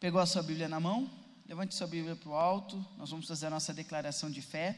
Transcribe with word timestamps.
Pegou 0.00 0.18
a 0.18 0.24
sua 0.24 0.42
Bíblia 0.42 0.66
na 0.66 0.80
mão? 0.80 1.10
Levante 1.46 1.74
sua 1.74 1.86
Bíblia 1.86 2.16
para 2.16 2.30
o 2.30 2.34
alto, 2.34 2.82
nós 2.96 3.10
vamos 3.10 3.28
fazer 3.28 3.48
a 3.48 3.50
nossa 3.50 3.74
declaração 3.74 4.30
de 4.30 4.40
fé. 4.40 4.74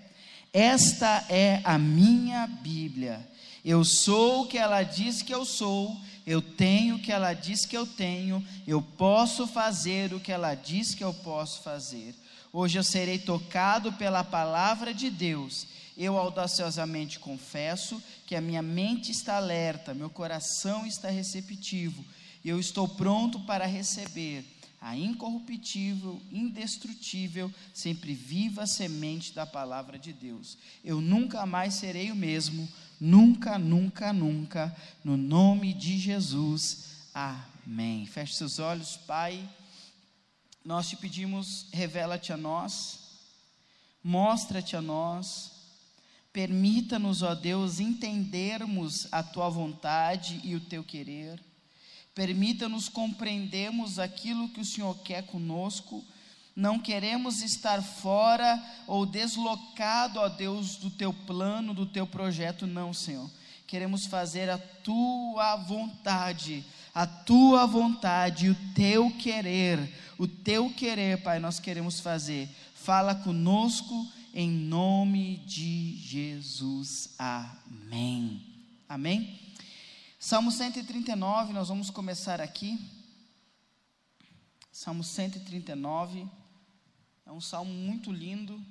Esta 0.53 1.25
é 1.29 1.61
a 1.63 1.79
minha 1.79 2.45
Bíblia. 2.49 3.25
Eu 3.65 3.85
sou 3.85 4.43
o 4.43 4.49
que 4.49 4.59
ela 4.59 4.83
diz 4.83 5.23
que 5.23 5.33
eu 5.33 5.45
sou, 5.45 5.97
eu 6.27 6.43
tenho 6.43 6.97
o 6.97 6.99
que 6.99 7.13
ela 7.13 7.35
diz 7.35 7.65
que 7.65 7.77
eu 7.77 7.87
tenho, 7.87 8.45
eu 8.67 8.83
posso 8.83 9.47
fazer 9.47 10.13
o 10.13 10.19
que 10.19 10.33
ela 10.33 10.57
diz 10.57 10.93
que 10.93 11.05
eu 11.05 11.15
posso 11.15 11.63
fazer. 11.63 12.17
Hoje 12.53 12.81
eu 12.81 12.83
serei 12.83 13.21
tocado 13.21 13.93
pela 13.93 14.25
palavra 14.25 14.93
de 14.93 15.09
Deus. 15.09 15.69
Eu 15.97 16.19
audaciosamente 16.19 17.21
confesso 17.21 18.03
que 18.27 18.35
a 18.35 18.41
minha 18.41 18.61
mente 18.61 19.13
está 19.13 19.37
alerta, 19.37 19.95
meu 19.95 20.11
coração 20.11 20.85
está 20.85 21.11
receptivo, 21.11 22.05
eu 22.45 22.59
estou 22.59 22.89
pronto 22.89 23.39
para 23.39 23.67
receber 23.67 24.45
a 24.83 24.97
incorruptível, 24.97 26.21
indestrutível, 26.33 27.55
sempre 27.73 28.15
viva 28.15 28.67
semente 28.67 29.33
da 29.33 29.47
palavra 29.47 29.97
de 29.97 30.13
Deus. 30.13 30.59
Eu 30.85 31.01
nunca 31.01 31.47
mais 31.47 31.75
serei 31.75 32.11
o 32.11 32.17
mesmo, 32.17 32.69
nunca, 33.01 33.57
nunca, 33.61 34.13
nunca, 34.13 34.77
no 35.05 35.17
nome 35.17 35.73
de 35.73 35.97
Jesus. 35.99 36.97
Amém. 37.15 38.05
Feche 38.07 38.35
seus 38.35 38.59
olhos, 38.59 38.97
Pai. 38.97 39.49
Nós 40.65 40.89
te 40.89 40.97
pedimos, 40.97 41.67
revela-te 41.73 42.33
a 42.33 42.37
nós, 42.37 42.99
mostra-te 44.03 44.77
a 44.77 44.83
nós, 44.83 45.53
permita-nos, 46.33 47.23
ó 47.23 47.37
Deus, 47.37 47.79
entendermos 47.79 49.07
a 49.13 49.23
tua 49.23 49.49
vontade 49.49 50.41
e 50.43 50.57
o 50.57 50.61
teu 50.61 50.83
querer 50.83 51.41
Permita-nos 52.15 52.89
compreendermos 52.89 53.99
aquilo 53.99 54.49
que 54.49 54.61
o 54.61 54.65
Senhor 54.65 54.99
quer 54.99 55.25
conosco. 55.25 56.05
Não 56.55 56.79
queremos 56.79 57.43
estar 57.43 57.83
fora 57.83 58.63
ou 58.87 59.07
deslocado, 59.07 60.21
ó 60.21 60.29
Deus, 60.29 60.77
do 60.77 60.91
teu 60.91 61.13
plano, 61.13 61.73
do 61.73 61.87
teu 61.87 62.07
projeto, 62.07 62.67
não, 62.67 62.93
Senhor. 62.93 63.31
Queremos 63.67 64.05
fazer 64.05 64.51
a 64.51 64.59
tua 64.59 65.57
vontade, 65.57 66.63
a 66.95 67.07
tua 67.07 67.67
vontade, 67.67 68.51
o 68.51 68.57
teu 68.75 69.11
querer, 69.13 69.79
o 70.19 70.29
teu 70.29 70.69
querer, 70.69 71.23
Pai, 71.23 71.39
nós 71.39 71.59
queremos 71.59 71.99
fazer. 71.99 72.51
Fala 72.75 73.15
conosco 73.15 74.07
em 74.35 74.51
nome 74.51 75.39
de 75.47 75.97
Jesus. 75.97 77.15
Amém. 77.19 78.43
Amém. 78.87 79.39
Salmo 80.25 80.53
139, 80.53 81.53
nós 81.53 81.67
vamos 81.67 81.91
começar 81.91 82.41
aqui. 82.41 82.79
Salmo 84.71 85.03
139, 85.03 86.29
é 87.27 87.33
um 87.33 87.41
salmo 87.41 87.73
muito 87.75 88.13
lindo. 88.13 88.65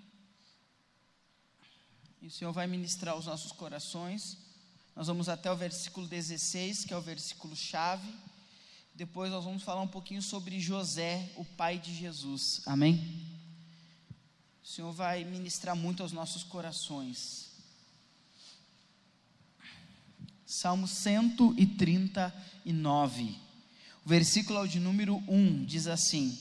E 2.22 2.28
o 2.28 2.32
Senhor 2.32 2.54
vai 2.54 2.68
ministrar 2.68 3.18
os 3.18 3.26
nossos 3.26 3.52
corações. 3.52 4.38
Nós 4.96 5.08
vamos 5.08 5.28
até 5.28 5.52
o 5.52 5.58
versículo 5.58 6.08
16, 6.08 6.86
que 6.86 6.94
é 6.94 6.98
o 6.98 7.02
versículo 7.02 7.54
chave. 7.54 8.10
Depois 8.96 9.30
nós 9.30 9.44
vamos 9.44 9.62
falar 9.62 9.82
um 9.82 9.90
pouquinho 9.90 10.22
sobre 10.22 10.58
José, 10.58 11.34
o 11.36 11.44
pai 11.44 11.78
de 11.78 11.94
Jesus. 11.94 12.62
Amém? 12.66 13.28
O 14.64 14.68
Senhor 14.68 14.94
vai 14.94 15.26
ministrar 15.26 15.76
muito 15.76 16.02
aos 16.02 16.14
nossos 16.14 16.44
corações. 16.44 17.51
Salmo 20.52 20.86
139. 20.86 23.40
O 24.06 24.10
versículo 24.10 24.68
de 24.68 24.82
número 24.82 25.24
1 25.26 25.64
diz 25.64 25.88
assim: 25.88 26.38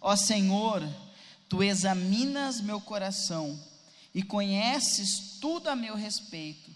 Ó 0.00 0.16
Senhor, 0.16 0.82
tu 1.46 1.62
examinas 1.62 2.62
meu 2.62 2.80
coração 2.80 3.60
e 4.14 4.22
conheces 4.22 5.36
tudo 5.42 5.68
a 5.68 5.76
meu 5.76 5.94
respeito. 5.94 6.70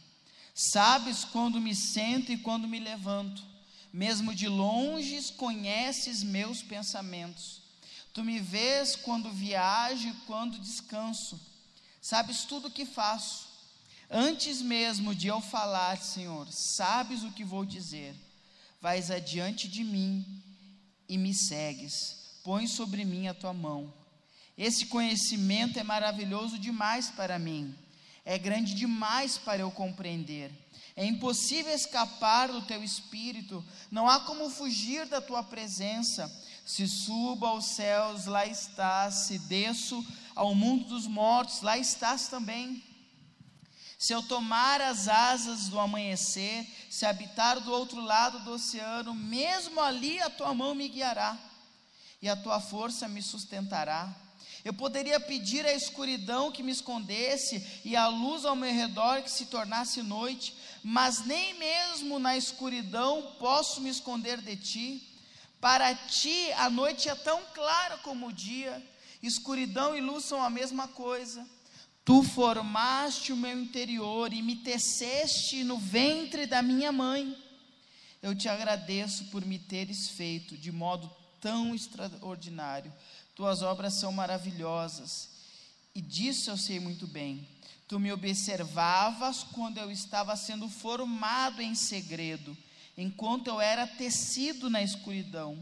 Sabes 0.54 1.24
quando 1.24 1.58
me 1.58 1.74
sento 1.74 2.30
e 2.30 2.36
quando 2.36 2.68
me 2.68 2.78
levanto. 2.78 3.42
Mesmo 3.90 4.34
de 4.34 4.46
longe 4.46 5.32
conheces 5.38 6.22
meus 6.22 6.62
pensamentos. 6.62 7.62
Tu 8.12 8.22
me 8.22 8.38
vês 8.38 8.94
quando 8.94 9.32
viajo 9.32 10.08
e 10.08 10.12
quando 10.26 10.58
descanso. 10.58 11.40
Sabes 12.02 12.44
tudo 12.44 12.68
o 12.68 12.70
que 12.70 12.84
faço. 12.84 13.43
Antes 14.16 14.62
mesmo 14.62 15.12
de 15.12 15.26
eu 15.26 15.40
falar, 15.40 15.98
Senhor, 15.98 16.46
sabes 16.52 17.24
o 17.24 17.32
que 17.32 17.42
vou 17.42 17.64
dizer. 17.64 18.14
Vais 18.80 19.10
adiante 19.10 19.66
de 19.66 19.82
mim 19.82 20.24
e 21.08 21.18
me 21.18 21.34
segues. 21.34 22.38
Põe 22.44 22.68
sobre 22.68 23.04
mim 23.04 23.26
a 23.26 23.34
tua 23.34 23.52
mão. 23.52 23.92
Esse 24.56 24.86
conhecimento 24.86 25.80
é 25.80 25.82
maravilhoso 25.82 26.60
demais 26.60 27.10
para 27.10 27.40
mim. 27.40 27.74
É 28.24 28.38
grande 28.38 28.72
demais 28.72 29.36
para 29.36 29.62
eu 29.62 29.70
compreender. 29.72 30.52
É 30.94 31.04
impossível 31.04 31.74
escapar 31.74 32.52
do 32.52 32.62
teu 32.62 32.84
espírito, 32.84 33.64
não 33.90 34.08
há 34.08 34.20
como 34.20 34.48
fugir 34.48 35.06
da 35.06 35.20
tua 35.20 35.42
presença. 35.42 36.30
Se 36.64 36.86
subo 36.86 37.46
aos 37.46 37.64
céus, 37.74 38.26
lá 38.26 38.46
estás, 38.46 39.26
se 39.26 39.40
desço 39.40 40.06
ao 40.36 40.54
mundo 40.54 40.84
dos 40.84 41.04
mortos, 41.04 41.62
lá 41.62 41.76
estás 41.76 42.28
também. 42.28 42.80
Se 43.98 44.12
eu 44.12 44.22
tomar 44.22 44.80
as 44.80 45.08
asas 45.08 45.68
do 45.68 45.78
amanhecer, 45.78 46.66
se 46.90 47.06
habitar 47.06 47.60
do 47.60 47.72
outro 47.72 48.00
lado 48.00 48.40
do 48.40 48.52
oceano, 48.52 49.14
mesmo 49.14 49.80
ali 49.80 50.20
a 50.20 50.28
tua 50.28 50.52
mão 50.52 50.74
me 50.74 50.88
guiará 50.88 51.38
e 52.20 52.28
a 52.28 52.36
tua 52.36 52.60
força 52.60 53.06
me 53.06 53.22
sustentará. 53.22 54.14
Eu 54.64 54.72
poderia 54.72 55.20
pedir 55.20 55.66
a 55.66 55.74
escuridão 55.74 56.50
que 56.50 56.62
me 56.62 56.72
escondesse 56.72 57.82
e 57.84 57.94
a 57.94 58.08
luz 58.08 58.46
ao 58.46 58.56
meu 58.56 58.72
redor 58.72 59.22
que 59.22 59.30
se 59.30 59.46
tornasse 59.46 60.02
noite, 60.02 60.56
mas 60.82 61.26
nem 61.26 61.52
mesmo 61.58 62.18
na 62.18 62.34
escuridão 62.34 63.34
posso 63.38 63.82
me 63.82 63.90
esconder 63.90 64.40
de 64.40 64.56
ti. 64.56 65.20
Para 65.60 65.94
ti 65.94 66.50
a 66.52 66.70
noite 66.70 67.10
é 67.10 67.14
tão 67.14 67.42
clara 67.52 67.98
como 67.98 68.28
o 68.28 68.32
dia, 68.32 68.82
escuridão 69.22 69.94
e 69.94 70.00
luz 70.00 70.24
são 70.24 70.42
a 70.42 70.48
mesma 70.48 70.88
coisa. 70.88 71.46
Tu 72.04 72.22
formaste 72.22 73.32
o 73.32 73.36
meu 73.36 73.58
interior 73.58 74.32
e 74.32 74.42
me 74.42 74.56
teceste 74.56 75.64
no 75.64 75.78
ventre 75.78 76.46
da 76.46 76.60
minha 76.60 76.92
mãe. 76.92 77.34
Eu 78.22 78.34
te 78.34 78.48
agradeço 78.48 79.24
por 79.26 79.44
me 79.44 79.58
teres 79.58 80.08
feito 80.08 80.56
de 80.56 80.70
modo 80.70 81.10
tão 81.40 81.74
extraordinário. 81.74 82.92
Tuas 83.34 83.62
obras 83.62 83.94
são 83.94 84.12
maravilhosas 84.12 85.30
e 85.94 86.02
disso 86.02 86.50
eu 86.50 86.58
sei 86.58 86.78
muito 86.78 87.06
bem. 87.06 87.48
Tu 87.86 87.98
me 87.98 88.12
observavas 88.12 89.42
quando 89.42 89.78
eu 89.78 89.90
estava 89.90 90.36
sendo 90.36 90.68
formado 90.68 91.62
em 91.62 91.74
segredo, 91.74 92.56
enquanto 92.96 93.48
eu 93.48 93.60
era 93.60 93.86
tecido 93.86 94.68
na 94.68 94.82
escuridão. 94.82 95.58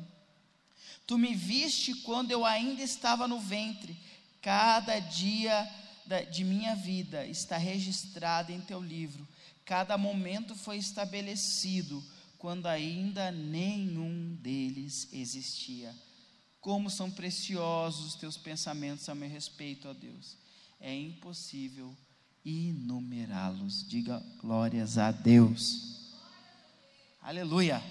Tu 1.06 1.18
me 1.18 1.34
viste 1.34 1.94
quando 2.02 2.30
eu 2.30 2.44
ainda 2.44 2.82
estava 2.82 3.28
no 3.28 3.38
ventre. 3.38 3.96
Cada 4.40 4.98
dia 4.98 5.68
de 6.30 6.44
minha 6.44 6.74
vida 6.74 7.26
está 7.26 7.56
registrada 7.56 8.52
em 8.52 8.60
teu 8.60 8.80
livro. 8.82 9.26
Cada 9.64 9.96
momento 9.96 10.54
foi 10.54 10.76
estabelecido 10.76 12.02
quando 12.38 12.66
ainda 12.66 13.30
nenhum 13.30 14.34
deles 14.34 15.08
existia. 15.12 15.94
Como 16.60 16.90
são 16.90 17.10
preciosos 17.10 18.06
os 18.06 18.14
teus 18.14 18.36
pensamentos 18.36 19.08
a 19.08 19.14
meu 19.14 19.28
respeito, 19.28 19.88
ó 19.88 19.92
Deus. 19.92 20.36
É 20.80 20.94
impossível 20.94 21.96
enumerá-los. 22.44 23.86
Diga 23.88 24.22
glórias 24.40 24.98
a 24.98 25.12
Deus. 25.12 26.12
Aleluia. 27.20 27.82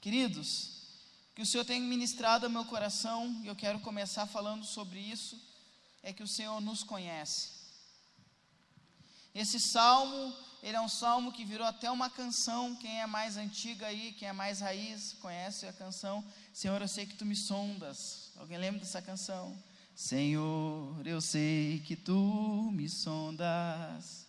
Queridos, 0.00 0.70
que 1.34 1.42
o 1.42 1.46
Senhor 1.46 1.64
tenha 1.64 1.80
ministrado 1.80 2.46
ao 2.46 2.52
meu 2.52 2.64
coração, 2.64 3.40
e 3.42 3.48
eu 3.48 3.56
quero 3.56 3.80
começar 3.80 4.26
falando 4.26 4.64
sobre 4.64 5.00
isso 5.00 5.51
é 6.02 6.12
que 6.12 6.22
o 6.22 6.26
Senhor 6.26 6.60
nos 6.60 6.82
conhece. 6.82 7.50
Esse 9.34 9.58
salmo, 9.58 10.34
ele 10.62 10.76
é 10.76 10.80
um 10.80 10.88
salmo 10.88 11.32
que 11.32 11.44
virou 11.44 11.66
até 11.66 11.90
uma 11.90 12.10
canção. 12.10 12.76
Quem 12.76 13.00
é 13.00 13.06
mais 13.06 13.36
antiga 13.36 13.86
aí, 13.86 14.12
quem 14.12 14.28
é 14.28 14.32
mais 14.32 14.60
raiz, 14.60 15.14
conhece 15.20 15.66
a 15.66 15.72
canção. 15.72 16.24
Senhor, 16.52 16.80
eu 16.82 16.88
sei 16.88 17.06
que 17.06 17.14
tu 17.14 17.24
me 17.24 17.34
sondas. 17.34 18.32
Alguém 18.36 18.58
lembra 18.58 18.80
dessa 18.80 19.00
canção? 19.00 19.56
Senhor, 19.94 21.06
eu 21.06 21.20
sei 21.20 21.80
que 21.86 21.96
tu 21.96 22.70
me 22.72 22.88
sondas. 22.88 24.26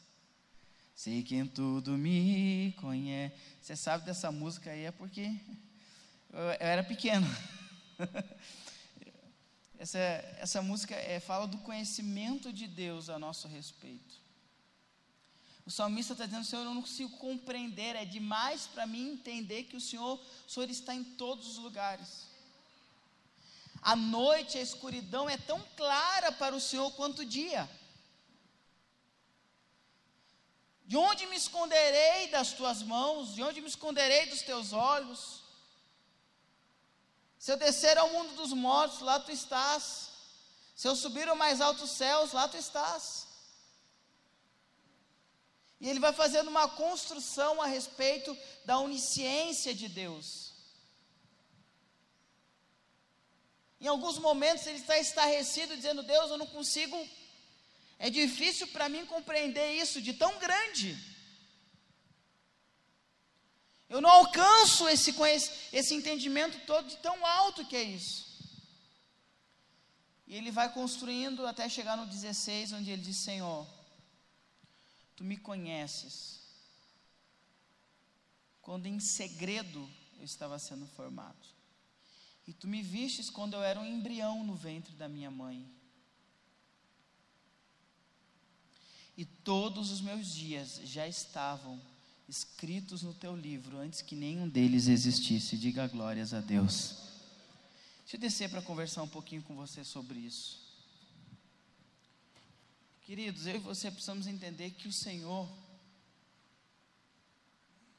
Sei 0.95 1.21
que 1.21 1.35
em 1.35 1.45
tudo 1.45 1.97
me 1.97 2.73
conhece. 2.79 3.35
Você 3.61 3.75
sabe 3.75 4.05
dessa 4.05 4.31
música 4.31 4.71
aí 4.71 4.85
é 4.85 4.91
porque 4.91 5.35
eu, 6.31 6.49
era 6.59 6.83
pequeno. 6.83 7.27
Essa, 9.83 9.99
essa 10.39 10.61
música 10.61 10.95
é, 10.95 11.19
fala 11.19 11.45
do 11.45 11.57
conhecimento 11.57 12.53
de 12.53 12.67
Deus 12.67 13.09
a 13.09 13.19
nosso 13.19 13.49
respeito. 13.49 14.15
O 15.65 15.69
salmista 15.69 16.13
está 16.13 16.25
dizendo, 16.25 16.45
Senhor, 16.45 16.63
eu 16.63 16.73
não 16.73 16.81
consigo 16.81 17.17
compreender, 17.17 17.93
é 17.97 18.05
demais 18.05 18.65
para 18.65 18.87
mim 18.87 19.11
entender 19.11 19.63
que 19.63 19.75
o 19.75 19.81
Senhor, 19.81 20.17
o 20.47 20.49
Senhor 20.49 20.69
está 20.69 20.95
em 20.95 21.03
todos 21.03 21.49
os 21.49 21.57
lugares. 21.57 22.27
A 23.81 23.93
noite, 23.93 24.57
a 24.57 24.61
escuridão 24.61 25.29
é 25.29 25.35
tão 25.35 25.61
clara 25.75 26.31
para 26.31 26.55
o 26.55 26.61
Senhor 26.61 26.89
quanto 26.91 27.23
o 27.23 27.25
dia. 27.25 27.69
De 30.85 30.95
onde 30.95 31.25
me 31.25 31.35
esconderei 31.35 32.29
das 32.29 32.53
tuas 32.53 32.81
mãos? 32.81 33.35
De 33.35 33.43
onde 33.43 33.59
me 33.59 33.67
esconderei 33.67 34.27
dos 34.27 34.43
teus 34.43 34.71
olhos? 34.71 35.42
Se 37.43 37.51
eu 37.51 37.57
descer 37.57 37.97
ao 37.97 38.09
mundo 38.09 38.35
dos 38.35 38.53
mortos, 38.53 39.01
lá 39.01 39.19
tu 39.19 39.29
estás. 39.29 40.11
Se 40.73 40.87
eu 40.87 40.95
subir 40.95 41.27
ao 41.27 41.35
mais 41.35 41.59
altos 41.59 41.89
céus, 41.91 42.31
lá 42.31 42.47
tu 42.47 42.55
estás. 42.55 43.27
E 45.81 45.89
ele 45.89 45.99
vai 45.99 46.13
fazendo 46.13 46.47
uma 46.47 46.69
construção 46.69 47.61
a 47.61 47.65
respeito 47.65 48.33
da 48.63 48.79
onisciência 48.79 49.75
de 49.75 49.89
Deus. 49.89 50.53
Em 53.81 53.87
alguns 53.87 54.17
momentos 54.17 54.65
ele 54.65 54.79
está 54.79 54.97
estarrecido, 54.97 55.75
dizendo: 55.75 56.01
Deus, 56.01 56.31
eu 56.31 56.37
não 56.37 56.47
consigo. 56.47 56.97
É 57.99 58.09
difícil 58.09 58.67
para 58.67 58.87
mim 58.87 59.05
compreender 59.05 59.73
isso 59.73 60.01
de 60.01 60.13
tão 60.13 60.39
grande. 60.39 60.97
Eu 63.93 64.01
não 64.01 64.09
alcanço 64.09 64.89
esse, 64.89 65.13
esse 65.71 65.93
entendimento 65.93 66.65
todo 66.65 66.87
de 66.87 66.97
tão 66.97 67.23
alto 67.23 67.63
que 67.63 67.75
é 67.75 67.83
isso. 67.83 68.25
E 70.25 70.33
ele 70.35 70.49
vai 70.49 70.73
construindo 70.73 71.45
até 71.45 71.69
chegar 71.69 71.95
no 71.95 72.07
16, 72.07 72.73
onde 72.73 72.89
ele 72.89 73.03
diz: 73.03 73.17
Senhor, 73.17 73.67
tu 75.15 75.23
me 75.23 75.37
conheces. 75.37 76.41
Quando 78.63 78.87
em 78.87 78.99
segredo 78.99 79.87
eu 80.17 80.23
estava 80.23 80.57
sendo 80.57 80.87
formado. 80.87 81.47
E 82.47 82.51
tu 82.51 82.67
me 82.67 82.81
vistes 82.81 83.29
quando 83.29 83.53
eu 83.53 83.61
era 83.61 83.79
um 83.79 83.85
embrião 83.85 84.43
no 84.43 84.55
ventre 84.55 84.95
da 84.95 85.07
minha 85.07 85.29
mãe. 85.29 85.71
E 89.15 89.23
todos 89.23 89.91
os 89.91 90.01
meus 90.01 90.33
dias 90.33 90.81
já 90.83 91.07
estavam 91.07 91.79
escritos 92.27 93.03
no 93.03 93.13
teu 93.13 93.35
livro 93.35 93.77
antes 93.77 94.01
que 94.01 94.15
nenhum 94.15 94.47
deles 94.47 94.87
existisse. 94.87 95.57
Diga 95.57 95.87
glórias 95.87 96.33
a 96.33 96.39
Deus. 96.39 96.97
Deixa 98.01 98.15
eu 98.15 98.19
descer 98.19 98.49
para 98.49 98.61
conversar 98.61 99.03
um 99.03 99.07
pouquinho 99.07 99.41
com 99.43 99.55
você 99.55 99.83
sobre 99.83 100.19
isso. 100.19 100.61
Queridos, 103.03 103.45
eu 103.45 103.55
e 103.55 103.59
você 103.59 103.91
precisamos 103.91 104.27
entender 104.27 104.71
que 104.71 104.87
o 104.87 104.93
Senhor, 104.93 105.49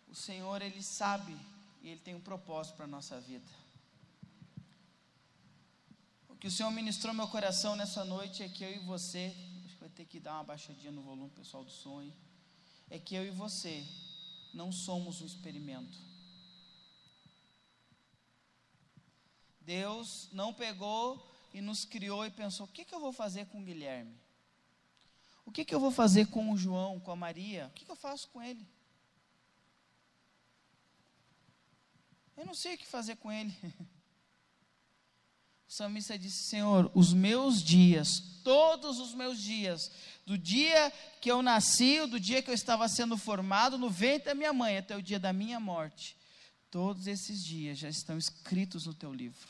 o 0.09 0.15
Senhor, 0.15 0.63
Ele 0.63 0.83
sabe 0.83 1.37
e 1.83 1.89
Ele 1.89 2.01
tem 2.01 2.15
um 2.15 2.21
propósito 2.21 2.77
para 2.77 2.85
a 2.85 2.89
nossa 2.89 3.21
vida 3.21 3.65
que 6.45 6.49
o 6.49 6.51
Senhor 6.51 6.71
ministrou 6.71 7.15
meu 7.15 7.27
coração 7.27 7.75
nessa 7.75 8.05
noite 8.05 8.43
é 8.43 8.49
que 8.51 8.63
eu 8.63 8.71
e 8.71 8.79
você, 8.81 9.35
acho 9.65 9.77
que 9.77 9.81
vai 9.81 9.89
ter 9.89 10.05
que 10.05 10.21
dar 10.21 10.35
uma 10.35 10.45
baixadinha 10.45 10.93
no 10.93 11.01
volume 11.01 11.31
pessoal 11.31 11.65
do 11.65 11.71
sonho, 11.71 12.13
é 12.91 12.99
que 12.99 13.15
eu 13.15 13.25
e 13.25 13.31
você 13.31 13.83
não 14.55 14.71
somos 14.71 15.21
um 15.21 15.27
experimento. 15.27 15.99
Deus 19.61 20.29
não 20.33 20.53
pegou 20.53 21.31
e 21.53 21.61
nos 21.61 21.85
criou 21.85 22.25
e 22.25 22.31
pensou: 22.31 22.67
o 22.67 22.69
que, 22.69 22.85
que 22.85 22.95
eu 22.95 23.01
vou 23.01 23.13
fazer 23.13 23.47
com 23.47 23.61
o 23.61 23.65
Guilherme? 23.65 24.17
O 25.45 25.53
que, 25.53 25.65
que 25.65 25.75
eu 25.75 25.81
vou 25.81 25.91
fazer 25.91 26.27
com 26.29 26.53
o 26.53 26.57
João, 26.57 27.01
com 27.01 27.11
a 27.11 27.17
Maria? 27.17 27.67
O 27.67 27.71
que, 27.71 27.85
que 27.85 27.91
eu 27.91 27.97
faço 27.97 28.29
com 28.31 28.43
ele? 28.43 28.67
Eu 32.37 32.47
não 32.47 32.55
sei 32.55 32.75
o 32.75 32.79
que 32.79 32.87
fazer 32.87 33.17
com 33.17 33.31
ele. 33.31 33.55
O 35.67 35.73
salmista 35.73 36.17
disse: 36.17 36.45
Senhor, 36.45 36.91
os 36.95 37.13
meus 37.13 37.61
dias, 37.63 38.23
todos 38.45 39.01
os 39.01 39.15
meus 39.15 39.41
dias, 39.41 39.91
do 40.27 40.39
dia 40.39 40.93
que 41.21 41.31
eu 41.31 41.43
nasci, 41.43 42.07
do 42.07 42.19
dia 42.19 42.43
que 42.43 42.51
eu 42.51 42.55
estava 42.55 42.89
sendo 42.89 43.17
formado 43.17 43.77
no 43.77 43.91
ventre 43.91 44.27
da 44.27 44.35
minha 44.35 44.53
mãe, 44.53 44.79
até 44.79 44.97
o 44.97 45.03
dia 45.03 45.19
da 45.19 45.33
minha 45.33 45.61
morte, 45.61 46.17
todos 46.71 47.07
esses 47.07 47.45
dias 47.45 47.79
já 47.79 47.89
estão 47.89 48.17
escritos 48.17 48.87
no 48.87 48.95
teu 48.95 49.13
livro. 49.13 49.49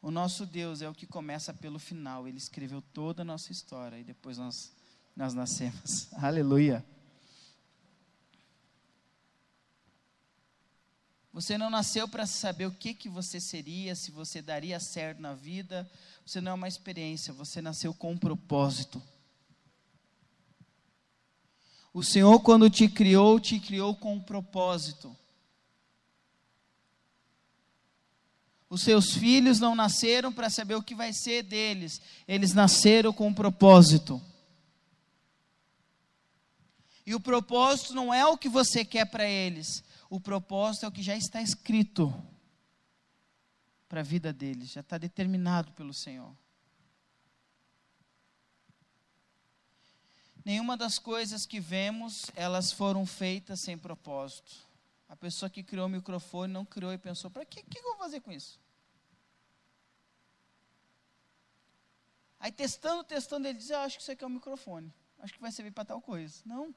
O 0.00 0.10
nosso 0.10 0.44
Deus 0.44 0.82
é 0.82 0.88
o 0.88 0.94
que 0.94 1.06
começa 1.06 1.54
pelo 1.54 1.78
final, 1.78 2.26
ele 2.26 2.38
escreveu 2.38 2.82
toda 2.92 3.22
a 3.22 3.24
nossa 3.24 3.52
história 3.52 3.98
e 3.98 4.04
depois 4.04 4.36
nós, 4.36 4.72
nós 5.16 5.32
nascemos. 5.32 6.12
Aleluia. 6.20 6.84
Você 11.32 11.56
não 11.56 11.70
nasceu 11.70 12.06
para 12.06 12.26
saber 12.26 12.66
o 12.66 12.72
que, 12.72 12.92
que 12.92 13.08
você 13.08 13.40
seria, 13.40 13.94
se 13.94 14.10
você 14.10 14.42
daria 14.42 14.78
certo 14.78 15.20
na 15.20 15.34
vida. 15.34 15.90
Você 16.26 16.40
não 16.40 16.52
é 16.52 16.54
uma 16.54 16.68
experiência, 16.68 17.32
você 17.32 17.62
nasceu 17.62 17.94
com 17.94 18.12
um 18.12 18.18
propósito. 18.18 19.02
O 21.94 22.02
Senhor, 22.02 22.40
quando 22.40 22.68
te 22.68 22.88
criou, 22.88 23.40
te 23.40 23.58
criou 23.58 23.94
com 23.94 24.14
um 24.14 24.20
propósito. 24.20 25.16
Os 28.68 28.82
seus 28.82 29.12
filhos 29.12 29.58
não 29.58 29.74
nasceram 29.74 30.32
para 30.32 30.48
saber 30.48 30.74
o 30.74 30.82
que 30.82 30.94
vai 30.94 31.12
ser 31.12 31.42
deles, 31.42 32.00
eles 32.26 32.54
nasceram 32.54 33.12
com 33.12 33.28
um 33.28 33.34
propósito. 33.34 34.20
E 37.04 37.14
o 37.14 37.20
propósito 37.20 37.94
não 37.94 38.14
é 38.14 38.24
o 38.24 38.38
que 38.38 38.48
você 38.48 38.84
quer 38.84 39.04
para 39.04 39.28
eles, 39.28 39.84
o 40.12 40.20
propósito 40.20 40.84
é 40.84 40.88
o 40.88 40.92
que 40.92 41.02
já 41.02 41.16
está 41.16 41.40
escrito 41.40 42.12
para 43.88 44.00
a 44.00 44.02
vida 44.02 44.30
deles, 44.30 44.70
já 44.70 44.82
está 44.82 44.98
determinado 44.98 45.72
pelo 45.72 45.94
Senhor. 45.94 46.36
Nenhuma 50.44 50.76
das 50.76 50.98
coisas 50.98 51.46
que 51.46 51.58
vemos, 51.58 52.30
elas 52.34 52.70
foram 52.70 53.06
feitas 53.06 53.60
sem 53.60 53.78
propósito. 53.78 54.52
A 55.08 55.16
pessoa 55.16 55.48
que 55.48 55.62
criou 55.62 55.86
o 55.86 55.88
microfone 55.88 56.52
não 56.52 56.66
criou 56.66 56.92
e 56.92 56.98
pensou: 56.98 57.30
para 57.30 57.46
que, 57.46 57.62
que 57.62 57.78
eu 57.78 57.82
vou 57.82 57.96
fazer 57.96 58.20
com 58.20 58.30
isso? 58.30 58.60
Aí 62.38 62.52
testando, 62.52 63.02
testando, 63.02 63.48
ele 63.48 63.56
diz: 63.56 63.70
Eu 63.70 63.78
acho 63.78 63.96
que 63.96 64.02
isso 64.02 64.12
aqui 64.12 64.22
é 64.22 64.26
um 64.26 64.30
microfone. 64.30 64.92
Acho 65.20 65.32
que 65.32 65.40
vai 65.40 65.50
servir 65.50 65.70
para 65.70 65.86
tal 65.86 66.02
coisa. 66.02 66.42
Não. 66.44 66.74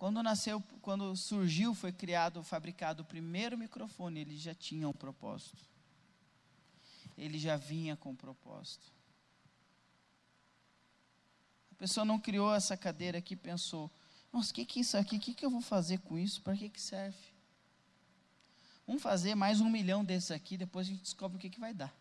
Quando 0.00 0.22
nasceu, 0.22 0.62
quando 0.80 1.14
surgiu, 1.14 1.74
foi 1.74 1.92
criado, 1.92 2.42
fabricado 2.42 3.02
o 3.02 3.04
primeiro 3.04 3.58
microfone, 3.58 4.20
ele 4.20 4.34
já 4.34 4.54
tinha 4.54 4.88
um 4.88 4.94
propósito. 4.94 5.62
Ele 7.18 7.38
já 7.38 7.58
vinha 7.58 7.94
com 7.98 8.12
um 8.12 8.16
propósito. 8.16 8.90
A 11.70 11.74
pessoa 11.74 12.02
não 12.06 12.18
criou 12.18 12.54
essa 12.54 12.78
cadeira 12.78 13.18
aqui 13.18 13.34
e 13.34 13.36
pensou: 13.36 13.90
nossa, 14.32 14.52
o 14.52 14.54
que, 14.54 14.64
que 14.64 14.78
é 14.78 14.80
isso 14.80 14.96
aqui? 14.96 15.18
O 15.18 15.20
que, 15.20 15.34
que 15.34 15.44
eu 15.44 15.50
vou 15.50 15.60
fazer 15.60 15.98
com 15.98 16.18
isso? 16.18 16.40
Para 16.40 16.56
que, 16.56 16.70
que 16.70 16.80
serve? 16.80 17.18
Vamos 18.86 19.02
fazer 19.02 19.34
mais 19.34 19.60
um 19.60 19.68
milhão 19.68 20.02
desses 20.02 20.30
aqui, 20.30 20.56
depois 20.56 20.86
a 20.86 20.90
gente 20.92 21.02
descobre 21.02 21.36
o 21.36 21.40
que, 21.40 21.50
que 21.50 21.60
vai 21.60 21.74
dar. 21.74 21.94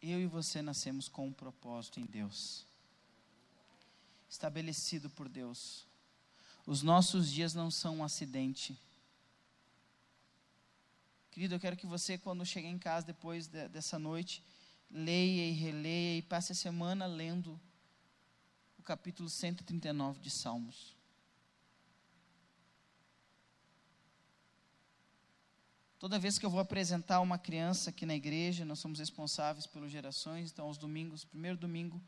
Eu 0.00 0.18
e 0.18 0.26
você 0.26 0.62
nascemos 0.62 1.06
com 1.06 1.26
um 1.26 1.32
propósito 1.34 2.00
em 2.00 2.06
Deus 2.06 2.71
estabelecido 4.32 5.10
por 5.10 5.28
Deus. 5.28 5.86
Os 6.66 6.82
nossos 6.82 7.30
dias 7.30 7.52
não 7.52 7.70
são 7.70 7.98
um 7.98 8.04
acidente. 8.04 8.78
Querido, 11.30 11.54
eu 11.54 11.60
quero 11.60 11.76
que 11.76 11.86
você, 11.86 12.16
quando 12.16 12.44
chegar 12.46 12.68
em 12.68 12.78
casa 12.78 13.06
depois 13.06 13.46
de, 13.46 13.68
dessa 13.68 13.98
noite, 13.98 14.42
leia 14.90 15.46
e 15.46 15.52
releia 15.52 16.16
e 16.16 16.22
passe 16.22 16.52
a 16.52 16.54
semana 16.54 17.04
lendo 17.04 17.60
o 18.78 18.82
capítulo 18.82 19.28
139 19.28 20.20
de 20.20 20.30
Salmos. 20.30 20.96
Toda 25.98 26.18
vez 26.18 26.38
que 26.38 26.46
eu 26.46 26.50
vou 26.50 26.58
apresentar 26.60 27.20
uma 27.20 27.38
criança 27.38 27.90
aqui 27.90 28.06
na 28.06 28.16
igreja, 28.16 28.64
nós 28.64 28.78
somos 28.78 28.98
responsáveis 28.98 29.66
pelas 29.66 29.90
gerações, 29.90 30.50
então 30.50 30.66
aos 30.66 30.78
domingos, 30.78 31.22
primeiro 31.22 31.58
domingo 31.58 32.02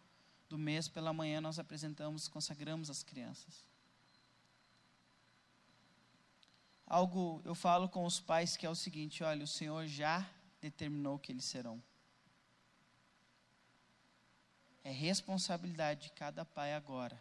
do 0.49 0.59
mês, 0.59 0.89
pela 0.89 1.13
manhã, 1.13 1.41
nós 1.41 1.59
apresentamos, 1.59 2.29
consagramos 2.29 2.91
as 2.91 3.03
crianças. 3.03 3.65
Algo 6.87 7.41
eu 7.45 7.55
falo 7.55 7.89
com 7.89 8.05
os 8.05 8.21
pais 8.21 8.57
que 8.57 8.67
é 8.67 8.71
o 8.71 8.75
seguinte: 8.75 9.25
olha, 9.25 9.45
o 9.45 9.49
Senhor 9.49 9.87
já 9.87 10.29
determinou 10.61 11.19
que 11.19 11.33
eles 11.33 11.45
serão. 11.45 11.83
É 14.83 14.91
responsabilidade 14.91 16.03
de 16.03 16.13
cada 16.13 16.45
pai 16.45 16.75
agora 16.75 17.21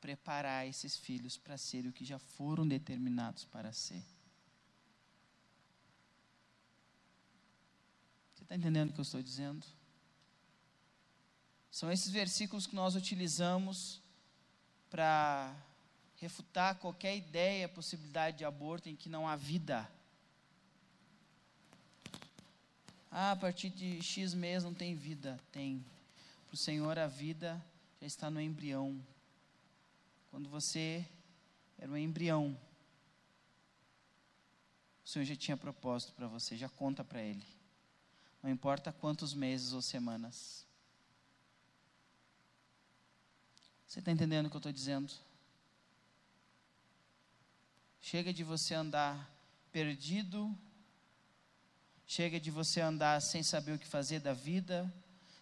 preparar 0.00 0.66
esses 0.66 0.96
filhos 0.96 1.36
para 1.36 1.56
serem 1.56 1.90
o 1.90 1.92
que 1.92 2.04
já 2.04 2.18
foram 2.18 2.66
determinados 2.66 3.44
para 3.44 3.72
ser. 3.72 4.04
Você 8.34 8.42
está 8.44 8.54
entendendo 8.54 8.90
o 8.90 8.92
que 8.92 9.00
eu 9.00 9.02
estou 9.02 9.22
dizendo? 9.22 9.66
São 11.78 11.92
esses 11.92 12.10
versículos 12.10 12.66
que 12.66 12.74
nós 12.74 12.96
utilizamos 12.96 14.00
para 14.90 15.54
refutar 16.16 16.74
qualquer 16.74 17.16
ideia, 17.16 17.68
possibilidade 17.68 18.38
de 18.38 18.44
aborto 18.44 18.88
em 18.88 18.96
que 18.96 19.08
não 19.08 19.28
há 19.28 19.36
vida. 19.36 19.88
Ah, 23.08 23.30
a 23.30 23.36
partir 23.36 23.70
de 23.70 24.02
X 24.02 24.34
mês 24.34 24.64
não 24.64 24.74
tem 24.74 24.96
vida. 24.96 25.38
Tem. 25.52 25.78
Para 26.48 26.54
o 26.54 26.56
Senhor, 26.56 26.98
a 26.98 27.06
vida 27.06 27.64
já 28.00 28.08
está 28.08 28.28
no 28.28 28.40
embrião. 28.40 29.00
Quando 30.32 30.48
você 30.48 31.06
era 31.78 31.92
um 31.92 31.96
embrião, 31.96 32.58
o 35.04 35.08
Senhor 35.08 35.24
já 35.24 35.36
tinha 35.36 35.56
propósito 35.56 36.12
para 36.14 36.26
você, 36.26 36.56
já 36.56 36.68
conta 36.68 37.04
para 37.04 37.22
Ele. 37.22 37.46
Não 38.42 38.50
importa 38.50 38.92
quantos 38.92 39.32
meses 39.32 39.72
ou 39.72 39.80
semanas. 39.80 40.66
Você 43.88 44.00
está 44.00 44.12
entendendo 44.12 44.46
o 44.46 44.50
que 44.50 44.56
eu 44.56 44.58
estou 44.58 44.72
dizendo? 44.72 45.10
Chega 48.02 48.34
de 48.34 48.44
você 48.44 48.74
andar 48.74 49.34
perdido, 49.72 50.54
chega 52.06 52.38
de 52.38 52.50
você 52.50 52.82
andar 52.82 53.22
sem 53.22 53.42
saber 53.42 53.72
o 53.72 53.78
que 53.78 53.86
fazer 53.86 54.20
da 54.20 54.34
vida, 54.34 54.92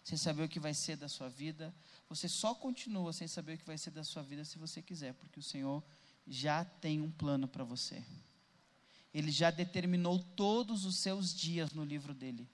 sem 0.01 0.17
saber 0.17 0.43
o 0.43 0.47
que 0.47 0.61
vai 0.61 0.73
ser 0.73 0.95
da 0.95 1.09
sua 1.09 1.27
vida. 1.27 1.75
Você 2.07 2.29
só 2.29 2.55
continua 2.55 3.11
sem 3.11 3.27
saber 3.27 3.55
o 3.55 3.57
que 3.57 3.65
vai 3.65 3.77
ser 3.77 3.91
da 3.91 4.03
sua 4.03 4.23
vida 4.23 4.45
se 4.45 4.57
você 4.57 4.81
quiser, 4.81 5.13
porque 5.15 5.41
o 5.41 5.43
Senhor 5.43 5.83
já 6.25 6.63
tem 6.63 7.01
um 7.01 7.11
plano 7.11 7.49
para 7.49 7.65
você. 7.65 8.01
Ele 9.13 9.29
já 9.29 9.51
determinou 9.51 10.19
todos 10.19 10.85
os 10.85 10.95
seus 10.95 11.35
dias 11.35 11.73
no 11.73 11.83
livro 11.83 12.13
dele. 12.13 12.47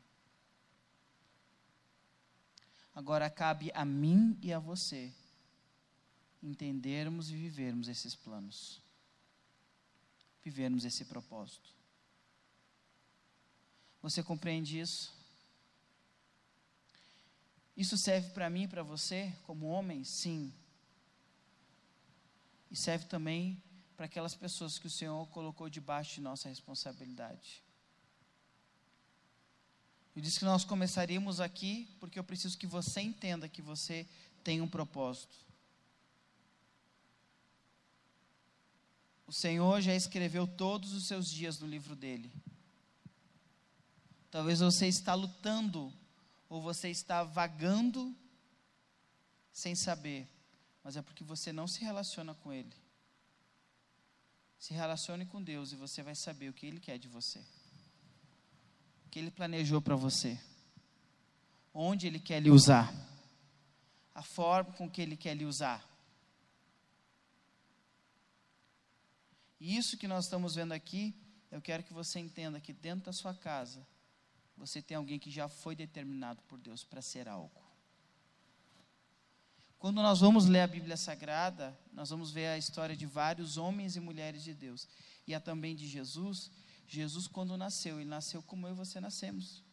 Agora 2.95 3.29
cabe 3.29 3.71
a 3.75 3.85
mim 3.85 4.35
e 4.41 4.51
a 4.51 4.57
você 4.57 5.13
entendermos 6.43 7.31
e 7.31 7.35
vivermos 7.35 7.87
esses 7.87 8.13
planos. 8.13 8.81
Vivermos 10.43 10.83
esse 10.83 11.05
propósito. 11.05 11.69
Você 14.01 14.21
compreende 14.21 14.77
isso? 14.77 15.13
Isso 17.75 17.97
serve 17.97 18.29
para 18.31 18.49
mim 18.49 18.63
e 18.63 18.67
para 18.67 18.83
você, 18.83 19.33
como 19.43 19.67
homem? 19.67 20.03
Sim. 20.03 20.53
E 22.69 22.75
serve 22.75 23.05
também 23.05 23.61
para 23.95 24.05
aquelas 24.05 24.35
pessoas 24.35 24.77
que 24.77 24.87
o 24.87 24.91
Senhor 24.91 25.25
colocou 25.29 25.69
debaixo 25.69 26.15
de 26.15 26.21
nossa 26.21 26.49
responsabilidade. 26.49 27.63
Eu 30.15 30.21
disse 30.21 30.39
que 30.39 30.45
nós 30.45 30.65
começaríamos 30.65 31.39
aqui 31.39 31.87
porque 31.99 32.19
eu 32.19 32.23
preciso 32.23 32.57
que 32.57 32.67
você 32.67 33.01
entenda 33.01 33.49
que 33.49 33.61
você 33.61 34.05
tem 34.43 34.61
um 34.61 34.67
propósito. 34.67 35.35
O 39.33 39.35
Senhor 39.35 39.81
já 39.81 39.95
escreveu 39.95 40.45
todos 40.45 40.93
os 40.93 41.07
seus 41.07 41.27
dias 41.27 41.57
no 41.57 41.65
livro 41.65 41.95
dele. 41.95 42.31
Talvez 44.29 44.59
você 44.59 44.87
está 44.87 45.15
lutando 45.15 45.91
ou 46.47 46.61
você 46.61 46.89
está 46.89 47.23
vagando 47.23 48.15
sem 49.51 49.73
saber, 49.73 50.27
mas 50.83 50.95
é 50.95 51.01
porque 51.01 51.23
você 51.23 51.51
não 51.51 51.67
se 51.67 51.81
relaciona 51.81 52.35
com 52.35 52.53
ele. 52.53 52.75
Se 54.59 54.71
relacione 54.71 55.25
com 55.25 55.41
Deus 55.41 55.71
e 55.71 55.75
você 55.75 56.03
vai 56.03 56.13
saber 56.13 56.49
o 56.49 56.53
que 56.53 56.67
ele 56.67 56.79
quer 56.79 56.99
de 56.99 57.07
você 57.07 57.43
que 59.13 59.19
Ele 59.19 59.29
planejou 59.29 59.79
para 59.79 59.95
você, 59.95 60.39
onde 61.71 62.07
Ele 62.07 62.19
quer 62.19 62.39
lhe 62.39 62.49
usar, 62.49 62.91
a 64.15 64.23
forma 64.23 64.73
com 64.73 64.89
que 64.89 65.03
Ele 65.03 65.15
quer 65.15 65.35
lhe 65.35 65.45
usar. 65.45 65.87
E 69.63 69.77
isso 69.77 69.95
que 69.95 70.09
nós 70.09 70.25
estamos 70.25 70.55
vendo 70.55 70.73
aqui, 70.73 71.15
eu 71.49 71.61
quero 71.61 71.83
que 71.83 71.93
você 71.93 72.19
entenda 72.19 72.59
que 72.59 72.73
dentro 72.73 73.05
da 73.05 73.13
sua 73.13 73.33
casa, 73.33 73.87
você 74.57 74.81
tem 74.81 74.97
alguém 74.97 75.17
que 75.17 75.31
já 75.31 75.47
foi 75.47 75.73
determinado 75.73 76.41
por 76.49 76.59
Deus 76.59 76.83
para 76.83 77.01
ser 77.01 77.29
algo. 77.29 77.63
Quando 79.79 80.01
nós 80.01 80.19
vamos 80.19 80.47
ler 80.47 80.59
a 80.59 80.67
Bíblia 80.67 80.97
Sagrada, 80.97 81.79
nós 81.93 82.09
vamos 82.09 82.29
ver 82.29 82.47
a 82.47 82.57
história 82.57 82.93
de 82.93 83.05
vários 83.05 83.55
homens 83.55 83.95
e 83.95 84.01
mulheres 84.01 84.43
de 84.43 84.53
Deus, 84.53 84.85
e 85.25 85.33
a 85.33 85.39
também 85.39 85.77
de 85.77 85.87
Jesus, 85.87 86.51
Jesus, 86.85 87.25
quando 87.25 87.55
nasceu, 87.55 88.01
ele 88.01 88.09
nasceu 88.09 88.43
como 88.43 88.67
eu 88.67 88.73
e 88.73 88.75
você 88.75 88.99
nascemos. 88.99 89.63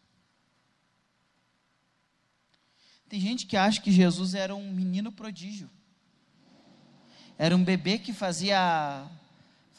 Tem 3.08 3.18
gente 3.18 3.44
que 3.44 3.56
acha 3.56 3.80
que 3.80 3.90
Jesus 3.90 4.36
era 4.36 4.54
um 4.54 4.72
menino 4.72 5.10
prodígio. 5.10 5.68
Era 7.36 7.56
um 7.56 7.64
bebê 7.64 7.98
que 7.98 8.12
fazia 8.12 9.10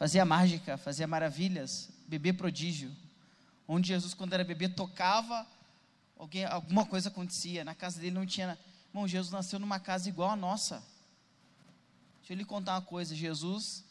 fazia 0.02 0.26
mágica, 0.26 0.80
fazia 0.80 1.06
maravilhas, 1.06 1.88
bebê 2.08 2.34
prodígio. 2.34 2.92
Onde 3.68 3.90
Jesus, 3.90 4.16
quando 4.16 4.34
era 4.34 4.44
bebê, 4.44 4.68
tocava, 4.68 5.46
alguém, 6.18 6.44
alguma 6.44 6.88
coisa 6.88 7.10
acontecia. 7.10 7.64
Na 7.64 7.76
casa 7.76 8.00
dele 8.00 8.16
não 8.16 8.26
tinha. 8.26 8.58
Bom, 8.92 9.08
Jesus 9.08 9.32
nasceu 9.32 9.60
numa 9.60 9.80
casa 9.80 10.10
igual 10.10 10.32
a 10.32 10.36
nossa. 10.36 10.84
Deixa 12.18 12.34
eu 12.34 12.38
lhe 12.38 12.44
contar 12.44 12.74
uma 12.74 12.82
coisa: 12.82 13.14
Jesus 13.14 13.86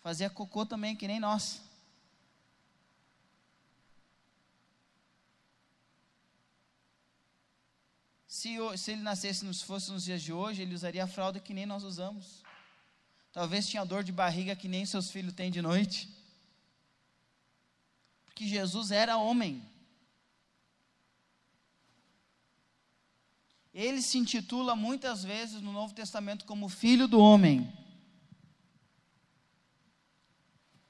fazia 0.00 0.30
cocô 0.30 0.64
também, 0.64 0.94
que 0.94 1.08
nem 1.08 1.18
nós. 1.18 1.60
Se, 8.28 8.56
se 8.76 8.92
ele 8.92 9.02
nascesse, 9.02 9.44
nos 9.44 9.60
fosse 9.60 9.90
nos 9.90 10.04
dias 10.04 10.22
de 10.22 10.32
hoje, 10.32 10.62
ele 10.62 10.72
usaria 10.72 11.02
a 11.02 11.08
fralda 11.08 11.40
que 11.40 11.52
nem 11.52 11.66
nós 11.66 11.82
usamos. 11.82 12.41
Talvez 13.32 13.66
tinha 13.66 13.84
dor 13.84 14.04
de 14.04 14.12
barriga 14.12 14.54
que 14.54 14.68
nem 14.68 14.84
seus 14.84 15.10
filhos 15.10 15.32
têm 15.32 15.50
de 15.50 15.62
noite. 15.62 16.08
Porque 18.26 18.46
Jesus 18.46 18.90
era 18.90 19.16
homem. 19.16 19.66
Ele 23.72 24.02
se 24.02 24.18
intitula 24.18 24.76
muitas 24.76 25.24
vezes 25.24 25.62
no 25.62 25.72
Novo 25.72 25.94
Testamento 25.94 26.44
como 26.44 26.68
Filho 26.68 27.08
do 27.08 27.18
Homem. 27.18 27.72